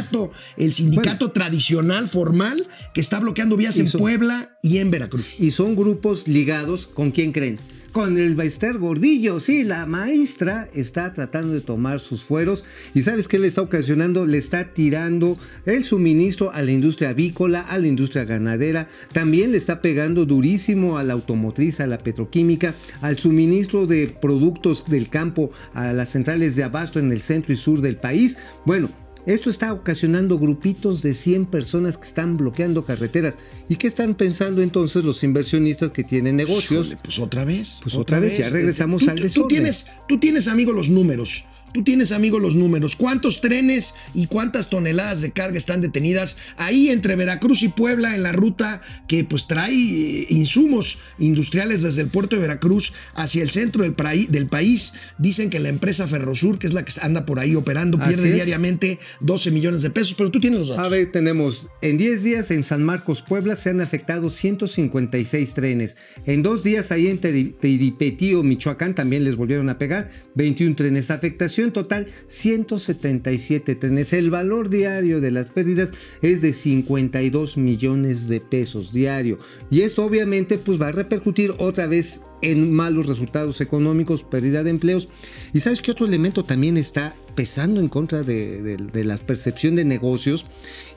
el 0.56 0.72
sindicato 0.72 1.30
tradicional, 1.32 2.08
formal, 2.08 2.60
que 2.94 3.00
está 3.00 3.20
bloqueando 3.20 3.56
vías 3.56 3.78
en 3.78 3.86
son- 3.86 4.00
Puebla 4.00 4.56
y 4.62 4.78
en 4.78 4.90
Veracruz. 4.90 5.40
Y 5.40 5.50
son 5.50 5.76
grupos 5.76 6.28
ligados 6.28 6.86
con 6.86 7.10
quién 7.10 7.32
creen. 7.32 7.58
Con 7.92 8.18
el 8.18 8.36
Baester 8.36 8.78
Gordillo, 8.78 9.40
sí, 9.40 9.64
la 9.64 9.84
maestra 9.84 10.68
está 10.72 11.12
tratando 11.12 11.54
de 11.54 11.60
tomar 11.60 11.98
sus 11.98 12.22
fueros 12.22 12.62
y 12.94 13.02
¿sabes 13.02 13.26
qué 13.26 13.40
le 13.40 13.48
está 13.48 13.62
ocasionando? 13.62 14.26
Le 14.26 14.38
está 14.38 14.72
tirando 14.74 15.36
el 15.66 15.82
suministro 15.82 16.52
a 16.52 16.62
la 16.62 16.70
industria 16.70 17.08
avícola, 17.08 17.62
a 17.62 17.78
la 17.78 17.88
industria 17.88 18.24
ganadera, 18.24 18.88
también 19.12 19.50
le 19.50 19.58
está 19.58 19.82
pegando 19.82 20.24
durísimo 20.24 20.98
a 20.98 21.02
la 21.02 21.14
automotriz, 21.14 21.80
a 21.80 21.88
la 21.88 21.98
petroquímica, 21.98 22.76
al 23.00 23.18
suministro 23.18 23.88
de 23.88 24.14
productos 24.22 24.84
del 24.88 25.08
campo 25.08 25.50
a 25.74 25.92
las 25.92 26.10
centrales 26.10 26.54
de 26.54 26.62
abasto 26.62 27.00
en 27.00 27.10
el 27.10 27.20
centro 27.22 27.52
y 27.52 27.56
sur 27.56 27.80
del 27.80 27.96
país. 27.96 28.36
Bueno, 28.64 28.88
esto 29.26 29.50
está 29.50 29.72
ocasionando 29.72 30.38
grupitos 30.38 31.02
de 31.02 31.14
100 31.14 31.46
personas 31.46 31.96
que 31.96 32.06
están 32.06 32.36
bloqueando 32.36 32.84
carreteras. 32.84 33.36
¿Y 33.68 33.76
qué 33.76 33.86
están 33.86 34.14
pensando 34.14 34.62
entonces 34.62 35.04
los 35.04 35.22
inversionistas 35.22 35.90
que 35.90 36.04
tienen 36.04 36.36
negocios? 36.36 36.86
Híjole, 36.86 37.00
pues 37.02 37.18
otra 37.18 37.44
vez. 37.44 37.80
Pues 37.82 37.94
otra 37.94 38.18
vez, 38.18 38.38
ya 38.38 38.50
regresamos 38.50 39.06
al 39.08 39.16
desorden. 39.16 39.32
Tú 39.32 39.48
tienes, 39.48 39.86
tú 40.08 40.18
tienes, 40.18 40.48
amigo, 40.48 40.72
los 40.72 40.90
números. 40.90 41.44
Tú 41.72 41.84
tienes, 41.84 42.10
amigo, 42.12 42.38
los 42.38 42.56
números. 42.56 42.96
¿Cuántos 42.96 43.40
trenes 43.40 43.94
y 44.14 44.26
cuántas 44.26 44.70
toneladas 44.70 45.20
de 45.20 45.30
carga 45.30 45.56
están 45.56 45.80
detenidas 45.80 46.36
ahí 46.56 46.90
entre 46.90 47.14
Veracruz 47.16 47.62
y 47.62 47.68
Puebla 47.68 48.16
en 48.16 48.22
la 48.22 48.32
ruta 48.32 48.82
que 49.06 49.22
pues 49.24 49.46
trae 49.46 49.72
eh, 49.72 50.26
insumos 50.30 50.98
industriales 51.18 51.82
desde 51.82 52.02
el 52.02 52.08
puerto 52.08 52.34
de 52.36 52.42
Veracruz 52.42 52.92
hacia 53.14 53.42
el 53.42 53.50
centro 53.50 53.84
del, 53.84 53.94
país? 53.94 54.92
Dicen 55.18 55.50
que 55.50 55.60
la 55.60 55.68
empresa 55.68 56.08
Ferrosur, 56.08 56.58
que 56.58 56.66
es 56.66 56.72
la 56.72 56.84
que 56.84 56.92
anda 57.02 57.24
por 57.24 57.38
ahí 57.38 57.54
operando, 57.54 57.98
pierde 57.98 58.32
diariamente 58.32 58.98
12 59.20 59.50
millones 59.50 59.82
de 59.82 59.90
pesos, 59.90 60.14
pero 60.16 60.30
tú 60.30 60.40
tienes 60.40 60.58
los 60.60 60.68
datos. 60.70 60.86
A 60.86 60.88
ver, 60.88 61.12
tenemos 61.12 61.68
en 61.82 61.98
10 61.98 62.24
días 62.24 62.50
en 62.50 62.64
San 62.64 62.82
Marcos, 62.82 63.22
Puebla, 63.22 63.54
se 63.54 63.70
han 63.70 63.80
afectado 63.80 64.30
156 64.30 65.54
trenes. 65.54 65.96
En 66.26 66.42
dos 66.42 66.64
días 66.64 66.90
ahí 66.90 67.08
en 67.08 67.20
Teri- 67.20 67.54
Teripetío, 67.60 68.42
Michoacán, 68.42 68.94
también 68.94 69.24
les 69.24 69.36
volvieron 69.36 69.68
a 69.68 69.78
pegar 69.78 70.10
21 70.34 70.74
trenes. 70.76 71.10
Afectación 71.10 71.59
total 71.72 72.08
177 72.28 73.74
trenes. 73.74 74.12
El 74.12 74.30
valor 74.30 74.70
diario 74.70 75.20
de 75.20 75.30
las 75.30 75.50
pérdidas 75.50 75.90
es 76.22 76.40
de 76.40 76.52
52 76.52 77.56
millones 77.56 78.28
de 78.28 78.40
pesos 78.40 78.92
diario. 78.92 79.38
Y 79.70 79.82
esto 79.82 80.04
obviamente 80.04 80.58
pues 80.58 80.80
va 80.80 80.88
a 80.88 80.92
repercutir 80.92 81.54
otra 81.58 81.86
vez 81.86 82.22
en 82.42 82.72
malos 82.72 83.06
resultados 83.06 83.60
económicos, 83.60 84.24
pérdida 84.24 84.62
de 84.62 84.70
empleos. 84.70 85.08
¿Y 85.52 85.60
sabes 85.60 85.80
qué 85.80 85.90
otro 85.90 86.06
elemento 86.06 86.44
también 86.44 86.76
está 86.76 87.14
pesando 87.34 87.80
en 87.80 87.88
contra 87.88 88.22
de 88.22 89.04
la 89.04 89.16
percepción 89.16 89.76
de 89.76 89.84
negocios. 89.84 90.46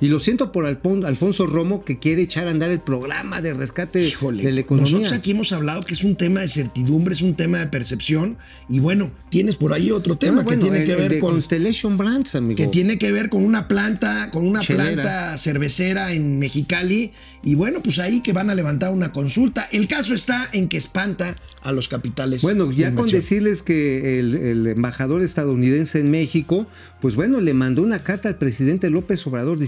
Y 0.02 0.08
lo 0.10 0.20
siento 0.20 0.52
por 0.52 0.66
Alfonso 0.66 1.48
Romo 1.48 1.84
que 1.84 2.00
quiere 2.00 2.22
echar 2.24 2.48
a 2.48 2.52
andar 2.52 2.72
el 2.72 2.80
programa 2.80 3.42
de 3.42 3.54
rescate 3.54 4.06
Híjole, 4.08 4.44
de 4.44 4.52
la 4.52 4.62
economía. 4.62 4.92
nosotros 4.92 5.14
aquí 5.14 5.32
hemos 5.32 5.52
hablado 5.54 5.82
que 5.82 5.94
es 5.94 6.04
un 6.04 6.16
tema 6.16 6.42
de 6.42 6.48
certidumbre, 6.48 7.14
es 7.14 7.22
un 7.22 7.36
tema 7.36 7.60
de 7.60 7.68
percepción. 7.68 8.38
Y 8.70 8.80
bueno, 8.80 9.12
tienes 9.30 9.56
por 9.56 9.74
ahí 9.74 9.92
otro 9.92 10.18
tema 10.18 10.42
Ah, 10.42 10.44
bueno, 10.44 10.60
que 10.62 10.70
tiene 10.70 10.82
el- 10.84 10.88
que 10.88 10.96
ver 10.96 11.20
con. 11.20 11.32
Constellation 11.34 11.98
Brands, 11.98 12.36
amigo. 12.36 12.58
que 12.58 12.68
tiene 12.68 12.98
que 12.98 13.12
ver 13.12 13.30
con 13.30 13.44
una 13.44 13.68
planta, 13.68 14.30
con 14.32 14.48
una 14.48 14.62
Chelera. 14.62 14.94
planta 14.94 15.38
cervecera 15.38 16.14
en 16.14 16.40
Mexicali. 16.40 17.12
Y 17.46 17.56
bueno, 17.56 17.82
pues 17.84 18.00
ahí 18.00 18.22
que 18.22 18.32
van 18.34 18.50
a 18.50 18.56
levantar 18.56 18.92
una 18.94 19.12
consulta. 19.12 19.68
El 19.72 19.88
caso 19.88 20.14
está 20.14 20.48
en 20.54 20.70
que 20.70 20.78
espanta 20.78 21.36
a 21.62 21.72
los 21.74 21.88
capitales. 21.90 22.42
Bueno, 22.42 22.72
ya 22.72 22.94
con 22.96 23.08
decirles 23.10 23.62
que 23.62 24.20
el, 24.20 24.36
el 24.36 24.68
embajador 24.68 25.22
estadounidense 25.22 26.00
en 26.00 26.10
México, 26.12 26.68
pues 27.02 27.16
bueno, 27.16 27.42
le 27.42 27.54
mandó 27.54 27.82
una 27.82 28.00
carta 28.04 28.30
al 28.30 28.38
presidente 28.38 28.90
López 28.90 29.26
Obrador 29.28 29.60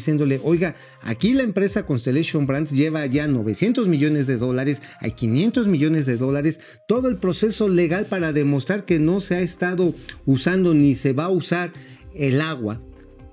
oiga, 0.44 0.76
aquí 1.02 1.34
la 1.34 1.44
empresa 1.44 1.86
Constellation 1.86 2.46
Brands 2.48 2.72
lleva 2.72 3.06
ya 3.06 3.28
900 3.28 3.88
millones 3.88 4.28
de 4.28 4.38
dólares, 4.38 4.82
hay 5.00 5.12
500 5.12 5.68
millones 5.68 6.06
de 6.06 6.18
dólares, 6.18 6.60
todo 6.88 7.08
el 7.08 7.18
proceso 7.18 7.70
legal 7.70 8.06
para 8.06 8.34
demostrar 8.34 8.86
que 8.86 9.00
no 9.00 9.22
se 9.22 9.36
ha 9.36 9.42
estado 9.42 9.94
usando 10.26 10.74
ni 10.74 10.96
se 10.96 11.14
va 11.14 11.26
a 11.26 11.30
usar 11.30 11.72
el 12.14 12.42
agua 12.42 12.82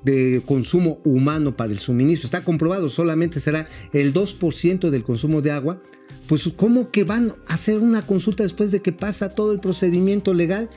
de 0.05 0.43
consumo 0.45 1.01
humano 1.05 1.57
para 1.57 1.73
el 1.73 1.79
suministro. 1.79 2.27
Está 2.27 2.43
comprobado, 2.43 2.89
solamente 2.89 3.41
será 3.41 3.69
el 3.93 4.13
2% 4.13 4.91
del 4.91 5.05
consumo 5.05 5.43
de 5.43 5.53
agua. 5.53 5.83
Pues 6.27 6.49
¿cómo 6.57 6.91
que 6.91 7.05
van 7.05 7.35
a 7.47 7.55
hacer 7.55 7.79
una 7.79 8.07
consulta 8.07 8.43
después 8.43 8.71
de 8.71 8.81
que 8.81 8.93
pasa 8.93 9.29
todo 9.29 9.53
el 9.53 9.61
procedimiento 9.61 10.35
legal? 10.35 10.69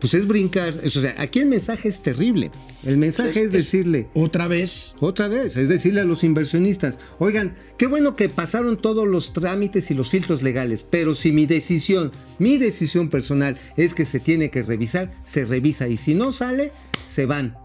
Pues 0.00 0.14
es 0.14 0.26
brincar, 0.28 0.68
es- 0.68 0.96
o 0.96 1.00
sea, 1.00 1.14
aquí 1.18 1.40
el 1.40 1.46
mensaje 1.46 1.88
es 1.88 2.00
terrible. 2.02 2.50
El 2.84 2.96
mensaje 2.98 3.42
es, 3.42 3.52
decirle, 3.52 4.06
Otra 4.14 4.46
vez. 4.46 4.94
otra 5.00 5.26
vez, 5.28 5.56
es 5.56 5.68
decirle 5.68 6.00
a 6.00 6.04
los 6.04 6.22
inversionistas, 6.22 6.98
oigan, 7.18 7.56
qué 7.76 7.86
bueno 7.88 8.14
que 8.14 8.28
pasaron 8.28 8.76
todos 8.76 9.06
los 9.08 9.32
trámites 9.32 9.90
y 9.90 9.94
los 9.94 10.10
filtros 10.10 10.42
legales, 10.42 10.86
pero 10.88 11.14
si 11.16 11.32
mi 11.32 11.46
decisión, 11.46 12.12
mi 12.38 12.56
decisión 12.58 13.10
personal 13.10 13.58
es 13.76 13.94
que 13.94 14.04
se 14.04 14.20
tiene 14.20 14.50
que 14.50 14.62
revisar, 14.62 15.12
se 15.26 15.44
revisa 15.44 15.88
y 15.88 15.96
si 15.96 16.14
no 16.14 16.30
sale, 16.30 16.70
se 17.08 17.26
van. 17.26 17.56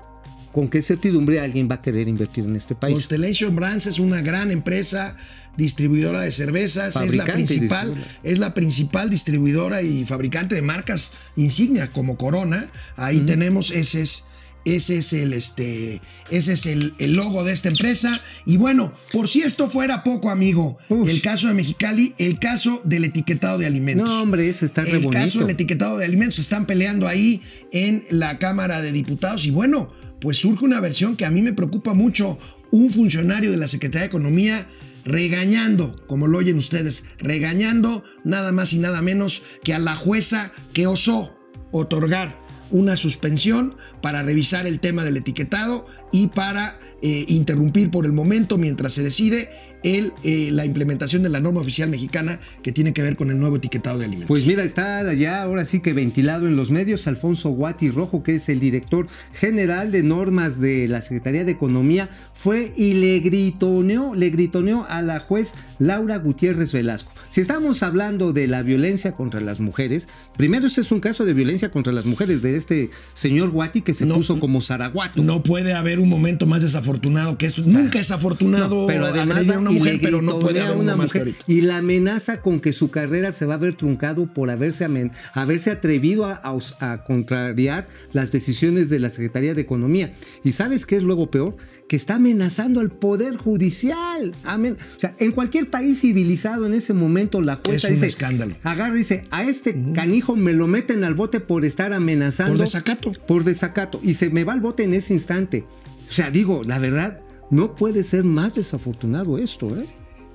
¿Con 0.54 0.70
qué 0.70 0.84
certidumbre 0.84 1.40
alguien 1.40 1.68
va 1.70 1.76
a 1.76 1.82
querer 1.82 2.08
invertir 2.08 2.46
en 2.46 2.56
este 2.56 2.76
país? 2.76 2.94
Constellation 2.94 3.56
Brands 3.56 3.88
es 3.88 3.98
una 3.98 4.22
gran 4.22 4.52
empresa 4.52 5.18
distribuidora 5.58 6.22
de 6.22 6.32
cervezas, 6.32 6.96
es 6.96 7.16
la 7.16 7.26
principal, 7.26 7.88
distribuidora. 7.88 8.20
es 8.24 8.40
la 8.40 8.54
principal 8.54 9.10
distribuidora 9.10 9.82
y 9.82 10.06
fabricante 10.06 10.54
de 10.54 10.62
marcas 10.62 11.14
insignia 11.36 11.88
como 11.88 12.18
Corona. 12.18 12.70
Ahí 12.96 13.22
tenemos 13.22 13.72
ese 13.72 14.04
es 14.04 14.26
ese 14.66 15.00
es 15.00 15.12
el 15.12 15.34
este 15.34 16.02
ese 16.30 16.54
es 16.54 16.66
el, 16.68 16.94
el 17.00 17.14
logo 17.14 17.44
de 17.44 17.52
esta 17.52 17.70
empresa 17.70 18.22
y 18.46 18.58
bueno, 18.58 18.94
por 19.12 19.28
si 19.28 19.42
esto 19.42 19.68
fuera 19.68 20.04
poco, 20.04 20.30
amigo, 20.30 20.78
Uf. 20.88 21.10
el 21.10 21.22
caso 21.22 21.48
de 21.48 21.56
Mexicali, 21.56 22.14
el 22.18 22.40
caso 22.40 22.80
del 22.84 23.06
etiquetado 23.06 23.58
de 23.58 23.66
alimentos. 23.66 24.08
No, 24.08 24.22
hombre, 24.22 24.48
ese 24.48 24.66
está 24.66 24.86
re 24.86 24.92
el 24.92 25.10
caso 25.10 25.40
del 25.40 25.50
etiquetado 25.50 25.98
de 25.98 26.06
alimentos 26.06 26.40
están 26.40 26.66
peleando 26.66 27.08
ahí 27.08 27.42
en 27.72 28.04
la 28.10 28.38
Cámara 28.38 28.82
de 28.82 28.92
Diputados 28.92 29.46
y 29.46 29.52
bueno, 29.52 29.92
pues 30.24 30.38
surge 30.38 30.64
una 30.64 30.80
versión 30.80 31.18
que 31.18 31.26
a 31.26 31.30
mí 31.30 31.42
me 31.42 31.52
preocupa 31.52 31.94
mucho, 31.94 32.38
un 32.72 32.92
funcionario 32.92 33.52
de 33.52 33.58
la 33.58 33.68
Secretaría 33.68 34.04
de 34.04 34.08
Economía 34.08 34.70
regañando, 35.04 35.94
como 36.08 36.28
lo 36.28 36.38
oyen 36.38 36.58
ustedes, 36.58 37.04
regañando 37.18 38.06
nada 38.24 38.54
más 38.54 38.72
y 38.72 38.80
nada 38.80 39.02
menos 39.02 39.44
que 39.66 39.74
a 39.74 39.80
la 39.80 39.98
jueza 39.98 40.54
que 40.72 40.88
osó 40.88 41.38
otorgar 41.74 42.40
una 42.72 42.96
suspensión 42.96 43.76
para 44.02 44.24
revisar 44.24 44.66
el 44.66 44.80
tema 44.80 45.04
del 45.04 45.18
etiquetado 45.18 45.88
y 46.14 46.28
para 46.28 46.80
eh, 47.06 47.26
interrumpir 47.28 47.92
por 47.92 48.06
el 48.06 48.14
momento 48.14 48.58
mientras 48.58 48.94
se 48.94 49.04
decide 49.04 49.50
el, 49.84 50.14
eh, 50.24 50.52
la 50.52 50.66
implementación 50.66 51.22
de 51.22 51.28
la 51.28 51.42
norma 51.42 51.60
oficial 51.60 51.90
mexicana 51.90 52.40
que 52.62 52.72
tiene 52.72 52.94
que 52.94 53.02
ver 53.02 53.18
con 53.18 53.30
el 53.30 53.38
nuevo 53.38 53.58
etiquetado 53.58 54.00
de 54.00 54.06
alimentos. 54.06 54.30
Pues 54.30 54.46
mira, 54.46 54.64
está 54.64 55.14
ya 55.14 55.44
ahora 55.44 55.66
sí 55.66 55.82
que 55.82 55.92
ventilado 55.92 56.48
en 56.48 56.56
los 56.56 56.72
medios 56.72 57.06
Alfonso 57.06 57.50
Guati 57.50 57.90
Rojo, 57.90 58.24
que 58.24 58.36
es 58.36 58.48
el 58.48 58.62
director 58.62 59.08
general 59.34 59.92
de 59.92 60.02
normas 60.02 60.62
de 60.62 60.88
la 60.88 61.02
Secretaría 61.02 61.44
de 61.44 61.52
Economía, 61.52 62.10
fue 62.34 62.74
y 62.78 62.94
le 62.94 63.20
gritoneó, 63.20 64.16
le 64.16 64.30
gritoneó 64.30 64.86
a 64.88 65.02
la 65.02 65.20
juez 65.20 65.54
Laura 65.80 66.18
Gutiérrez 66.18 66.72
Velasco. 66.72 67.13
Si 67.34 67.42
estamos 67.42 67.82
hablando 67.82 68.32
de 68.32 68.46
la 68.48 68.62
violencia 68.62 69.14
contra 69.14 69.42
las 69.42 69.60
mujeres, 69.60 70.08
primero 70.38 70.68
este 70.68 70.82
es 70.82 70.92
un 70.92 71.00
caso 71.00 71.26
de 71.26 71.34
violencia 71.34 71.72
contra 71.72 71.92
las 71.92 72.06
mujeres 72.06 72.44
de 72.44 72.56
este 72.56 72.92
señor 73.14 73.50
Guati 73.50 73.82
que 73.82 73.96
se 73.96 74.06
No. 74.06 74.14
puso 74.14 74.40
como 74.40 74.62
Zaraguato. 74.62 75.24
No 75.24 75.42
puede 75.42 75.74
haber 75.74 75.98
un 75.98 76.10
momento 76.10 76.46
más 76.46 76.62
desafortunado 76.62 77.36
que 77.40 77.48
esto. 77.48 77.64
Nunca 77.66 78.00
es 78.00 78.12
afortunado 78.12 78.82
No, 78.82 78.86
pero 78.86 79.08
además 79.08 79.50
a 79.50 79.58
una 79.58 79.72
mujer, 79.72 79.98
pero 80.00 80.22
no 80.22 80.38
puede 80.38 80.62
haber 80.62 80.78
una 80.78 80.96
mujer 80.96 81.34
y 81.48 81.62
la 81.62 81.78
amenaza 81.78 82.40
con 82.44 82.60
que 82.60 82.72
su 82.72 82.92
carrera 82.92 83.32
se 83.32 83.48
va 83.48 83.56
a 83.56 83.58
ver 83.58 83.74
truncado 83.74 84.28
por 84.32 84.52
haberse, 84.52 84.86
amen- 84.86 85.12
haberse 85.34 85.72
atrevido 85.72 86.26
a, 86.26 86.40
a 86.82 87.04
contrariar 87.04 87.88
las 88.12 88.32
decisiones 88.32 88.92
de 88.92 89.00
la 89.00 89.10
Secretaría 89.10 89.56
de 89.56 89.62
Economía. 89.62 90.14
¿Y 90.44 90.52
sabes 90.52 90.86
qué 90.86 90.98
es 90.98 91.04
luego 91.04 91.32
peor? 91.32 91.56
Que 91.88 91.96
está 91.96 92.16
amenazando 92.16 92.80
al 92.80 92.90
Poder 92.92 93.38
Judicial. 93.38 94.34
Amen- 94.46 94.78
o 94.96 95.00
sea, 95.00 95.16
en 95.20 95.32
cualquier 95.32 95.70
país 95.70 96.00
civilizado 96.02 96.66
en 96.66 96.74
ese 96.74 96.94
momento 96.94 97.42
la 97.42 97.58
jueza 97.58 97.76
Es 97.76 97.84
un 97.86 97.90
dice, 97.96 98.08
escándalo. 98.08 98.56
agarra 98.64 98.96
y 98.96 99.00
dice, 99.00 99.28
a 99.32 99.44
este 99.44 99.76
canijo 99.94 100.36
me 100.36 100.54
lo 100.54 100.68
meten 100.68 101.04
al 101.04 101.14
bote 101.14 101.40
por 101.40 101.66
estar 101.66 101.94
amenazando. 101.94 102.54
Por 102.54 102.62
desacato. 102.62 103.12
Por 103.28 103.44
desacato. 103.44 104.00
Y 104.02 104.16
se 104.16 104.30
me 104.30 104.44
va 104.44 104.54
al 104.54 104.62
bote 104.62 104.84
en 104.84 104.94
ese 104.94 105.14
instante. 105.14 105.64
O 106.10 106.12
sea, 106.14 106.32
digo, 106.32 106.62
la 106.64 106.80
verdad, 106.80 107.22
no 107.52 107.76
puede 107.76 108.04
ser 108.04 108.24
más 108.24 108.56
desafortunado 108.56 109.38
esto, 109.38 109.76
¿eh? 109.80 109.86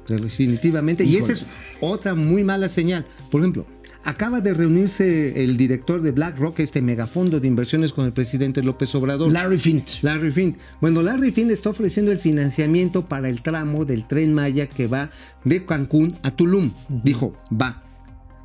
Definitivamente. 0.08 1.04
Y 1.04 1.16
esa 1.16 1.32
es 1.32 1.44
otra 1.80 2.14
muy 2.14 2.44
mala 2.44 2.68
señal. 2.68 3.06
Por 3.30 3.40
ejemplo, 3.40 3.66
acaba 4.04 4.40
de 4.40 4.54
reunirse 4.54 5.44
el 5.44 5.56
director 5.56 6.00
de 6.02 6.12
BlackRock, 6.12 6.60
este 6.60 6.80
megafondo 6.80 7.40
de 7.40 7.46
inversiones 7.46 7.92
con 7.92 8.06
el 8.06 8.12
presidente 8.12 8.62
López 8.62 8.94
Obrador. 8.94 9.30
Larry 9.32 9.58
Fint. 9.58 10.02
Larry 10.02 10.32
Finn. 10.32 10.56
Bueno, 10.80 11.02
Larry 11.02 11.30
Finn 11.30 11.50
está 11.50 11.70
ofreciendo 11.70 12.12
el 12.12 12.18
financiamiento 12.18 13.06
para 13.06 13.28
el 13.28 13.42
tramo 13.42 13.84
del 13.84 14.06
tren 14.06 14.34
Maya 14.34 14.66
que 14.68 14.86
va 14.86 15.10
de 15.44 15.64
Cancún 15.64 16.18
a 16.22 16.30
Tulum. 16.30 16.72
Dijo, 16.88 17.34
va. 17.50 17.84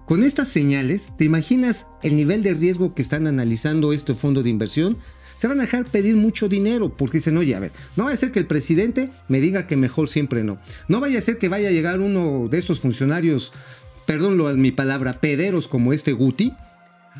Con 0.06 0.24
estas 0.24 0.50
señales, 0.50 1.16
¿te 1.18 1.24
imaginas 1.24 1.88
el 2.02 2.18
nivel 2.18 2.44
de 2.44 2.54
riesgo 2.54 2.94
que 2.94 3.02
están 3.02 3.26
analizando 3.26 3.94
este 3.94 4.14
fondo 4.14 4.44
de 4.44 4.50
inversión? 4.50 4.98
Se 5.38 5.48
van 5.48 5.60
a 5.60 5.64
dejar 5.64 5.86
pedir 5.86 6.16
mucho 6.16 6.50
dinero 6.50 6.96
porque 6.96 7.18
dicen, 7.20 7.38
oye, 7.38 7.56
a 7.56 7.60
ver, 7.60 7.72
no 7.96 8.04
vaya 8.04 8.16
a 8.16 8.20
ser 8.20 8.32
que 8.32 8.40
el 8.40 8.46
presidente 8.46 9.12
me 9.30 9.40
diga 9.40 9.66
que 9.66 9.78
mejor 9.78 10.08
siempre 10.08 10.44
no. 10.44 10.60
No 10.88 11.00
vaya 11.00 11.20
a 11.20 11.22
ser 11.22 11.38
que 11.38 11.50
vaya 11.50 11.70
a 11.70 11.72
llegar 11.72 12.02
uno 12.02 12.48
de 12.50 12.58
estos 12.58 12.82
funcionarios, 12.82 13.52
perdón 14.06 14.38
lo- 14.38 14.54
mi 14.56 14.72
palabra, 14.72 15.20
pederos 15.20 15.68
como 15.68 15.94
este 15.94 16.12
Guti, 16.14 16.54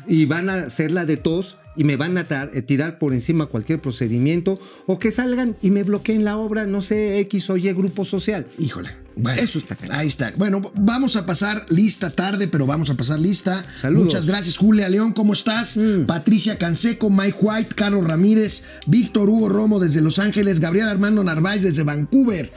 y 0.06 0.24
van 0.26 0.48
a 0.50 0.54
hacer 0.54 0.90
la 0.90 1.04
de 1.06 1.16
tos 1.16 1.56
y 1.76 1.84
me 1.84 1.96
van 1.96 2.16
a 2.18 2.26
eh, 2.52 2.62
tirar 2.62 2.98
por 2.98 3.12
encima 3.12 3.46
cualquier 3.46 3.80
procedimiento 3.80 4.58
o 4.86 4.98
que 4.98 5.10
salgan 5.12 5.56
y 5.62 5.70
me 5.70 5.82
bloqueen 5.82 6.24
la 6.24 6.36
obra, 6.36 6.66
no 6.66 6.82
sé, 6.82 7.18
X 7.20 7.50
o 7.50 7.56
Y 7.56 7.72
grupo 7.72 8.04
social. 8.04 8.46
Híjole. 8.58 8.90
Bueno, 9.16 9.40
Eso 9.40 9.60
está 9.60 9.76
carajo. 9.76 10.00
Ahí 10.00 10.08
está. 10.08 10.32
Bueno, 10.36 10.60
vamos 10.74 11.14
a 11.14 11.24
pasar 11.24 11.66
lista 11.70 12.10
tarde, 12.10 12.48
pero 12.48 12.66
vamos 12.66 12.90
a 12.90 12.94
pasar 12.94 13.20
lista. 13.20 13.62
Saludos. 13.80 14.06
Muchas 14.06 14.26
gracias, 14.26 14.56
Julia 14.56 14.88
León. 14.88 15.12
¿Cómo 15.12 15.32
estás? 15.32 15.78
Patricia 16.06 16.58
Canseco, 16.58 17.10
Mike 17.10 17.38
White, 17.40 17.74
Carlos 17.76 18.04
Ramírez, 18.04 18.64
Víctor 18.88 19.28
Hugo 19.30 19.48
Romo 19.48 19.78
desde 19.78 20.00
Los 20.00 20.18
Ángeles, 20.18 20.58
Gabriel 20.58 20.88
Armando 20.88 21.22
Narváez 21.22 21.62
desde 21.62 21.84
Vancouver, 21.84 22.50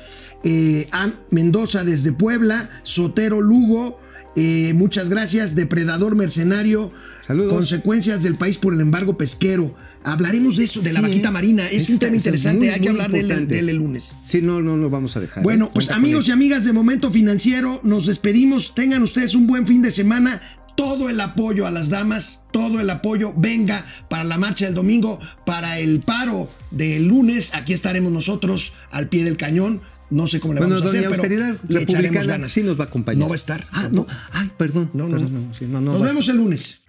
eh, 0.43 0.88
Ann 0.91 1.15
Mendoza 1.32 1.84
desde 1.84 2.12
Puebla, 2.13 2.69
Sotero 2.84 3.41
Lugo. 3.41 4.00
eh, 4.36 4.73
muchas 4.76 5.10
gracias, 5.10 5.56
Depredador 5.56 6.15
Mercenario. 6.15 6.91
Saludos. 7.26 7.54
Consecuencias 7.54 8.23
del 8.23 8.36
país 8.36 8.58
por 8.58 8.73
el 8.73 8.82
embargo 8.82 9.17
pesquero. 9.17 9.76
Hablaremos 10.04 10.56
de 10.56 10.63
eso, 10.63 10.80
de 10.82 10.93
la 10.93 11.02
vaquita 11.02 11.32
marina. 11.32 11.67
Es 11.67 11.89
un 11.89 12.00
tema 12.00 12.15
es 12.15 12.21
interesante. 12.21 12.60
muy, 12.60 12.69
Hay 12.69 12.80
que 12.80 12.88
hablar 12.89 13.12
de 13.12 13.19
él, 13.19 13.26
importante. 13.26 13.54
de 13.56 13.60
él 13.60 13.69
el 13.69 13.76
lunes. 13.78 14.13
Sí, 14.30 14.41
no, 14.41 14.62
no, 14.62 14.78
no 14.78 14.89
vamos 14.89 15.17
a 15.17 15.19
dejar. 15.19 15.43
Bueno, 15.43 15.65
¿eh? 15.65 15.69
pues 15.73 15.88
Cuenta 15.88 15.95
con 15.95 16.04
amigos 16.06 16.28
y 16.30 16.32
amigas 16.32 16.63
de 16.63 16.71
Momento 16.71 17.12
Financiero, 17.12 17.82
nos 17.84 18.06
despedimos. 18.06 18.73
Tengan 18.73 19.02
ustedes 19.02 19.36
un 19.36 19.47
buen 19.47 19.67
fin 19.67 19.82
de 19.82 19.91
semana. 19.91 20.41
Todo 20.78 21.10
el 21.10 21.19
apoyo 21.19 21.65
a 21.65 21.71
las 21.71 21.89
damas, 21.89 22.45
todo 22.52 22.80
el 22.80 22.89
apoyo 22.91 23.34
venga 23.36 23.84
para 24.10 24.23
la 24.23 24.38
marcha 24.38 24.65
del 24.65 24.76
domingo, 24.76 25.19
para 25.45 25.80
el 25.80 26.00
paro 26.02 26.47
del 26.71 27.08
lunes. 27.08 27.54
Aquí 27.56 27.73
estaremos 27.73 28.12
nosotros 28.12 28.73
al 28.91 29.10
pie 29.10 29.23
del 29.26 29.36
cañón. 29.36 29.82
No 30.09 30.25
sé 30.27 30.39
cómo 30.39 30.53
le 30.53 30.59
Bueno, 30.61 30.75
vamos 30.75 30.85
a 30.85 30.89
hacer, 30.89 31.03
doña 31.03 31.09
pero 31.09 31.21
Austeridad 31.23 31.55
le 31.67 31.81
echaremos 31.81 32.03
Republicana 32.03 32.25
ganas. 32.33 32.51
sí 32.51 32.63
nos 32.63 32.79
va 32.79 32.85
a 32.85 32.87
acompañar. 32.87 33.19
No 33.19 33.27
va 33.27 33.33
a 33.33 33.35
estar. 33.35 33.65
Ah, 33.73 33.89
no. 33.91 34.07
Ay, 34.31 34.51
perdón. 34.57 34.89
No, 34.93 35.05
no, 35.07 35.11
perdón, 35.17 35.47
no. 35.49 35.53
sí, 35.53 35.65
no, 35.65 35.81
no 35.81 35.93
Nos 35.93 36.01
a 36.01 36.05
vemos 36.05 36.27
el 36.29 36.37
lunes. 36.37 36.79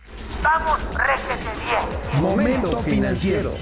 Vamos, 0.43 0.79
réjete 0.95 1.51
bien. 2.13 2.23
Momento 2.23 2.79
financiero. 2.83 3.55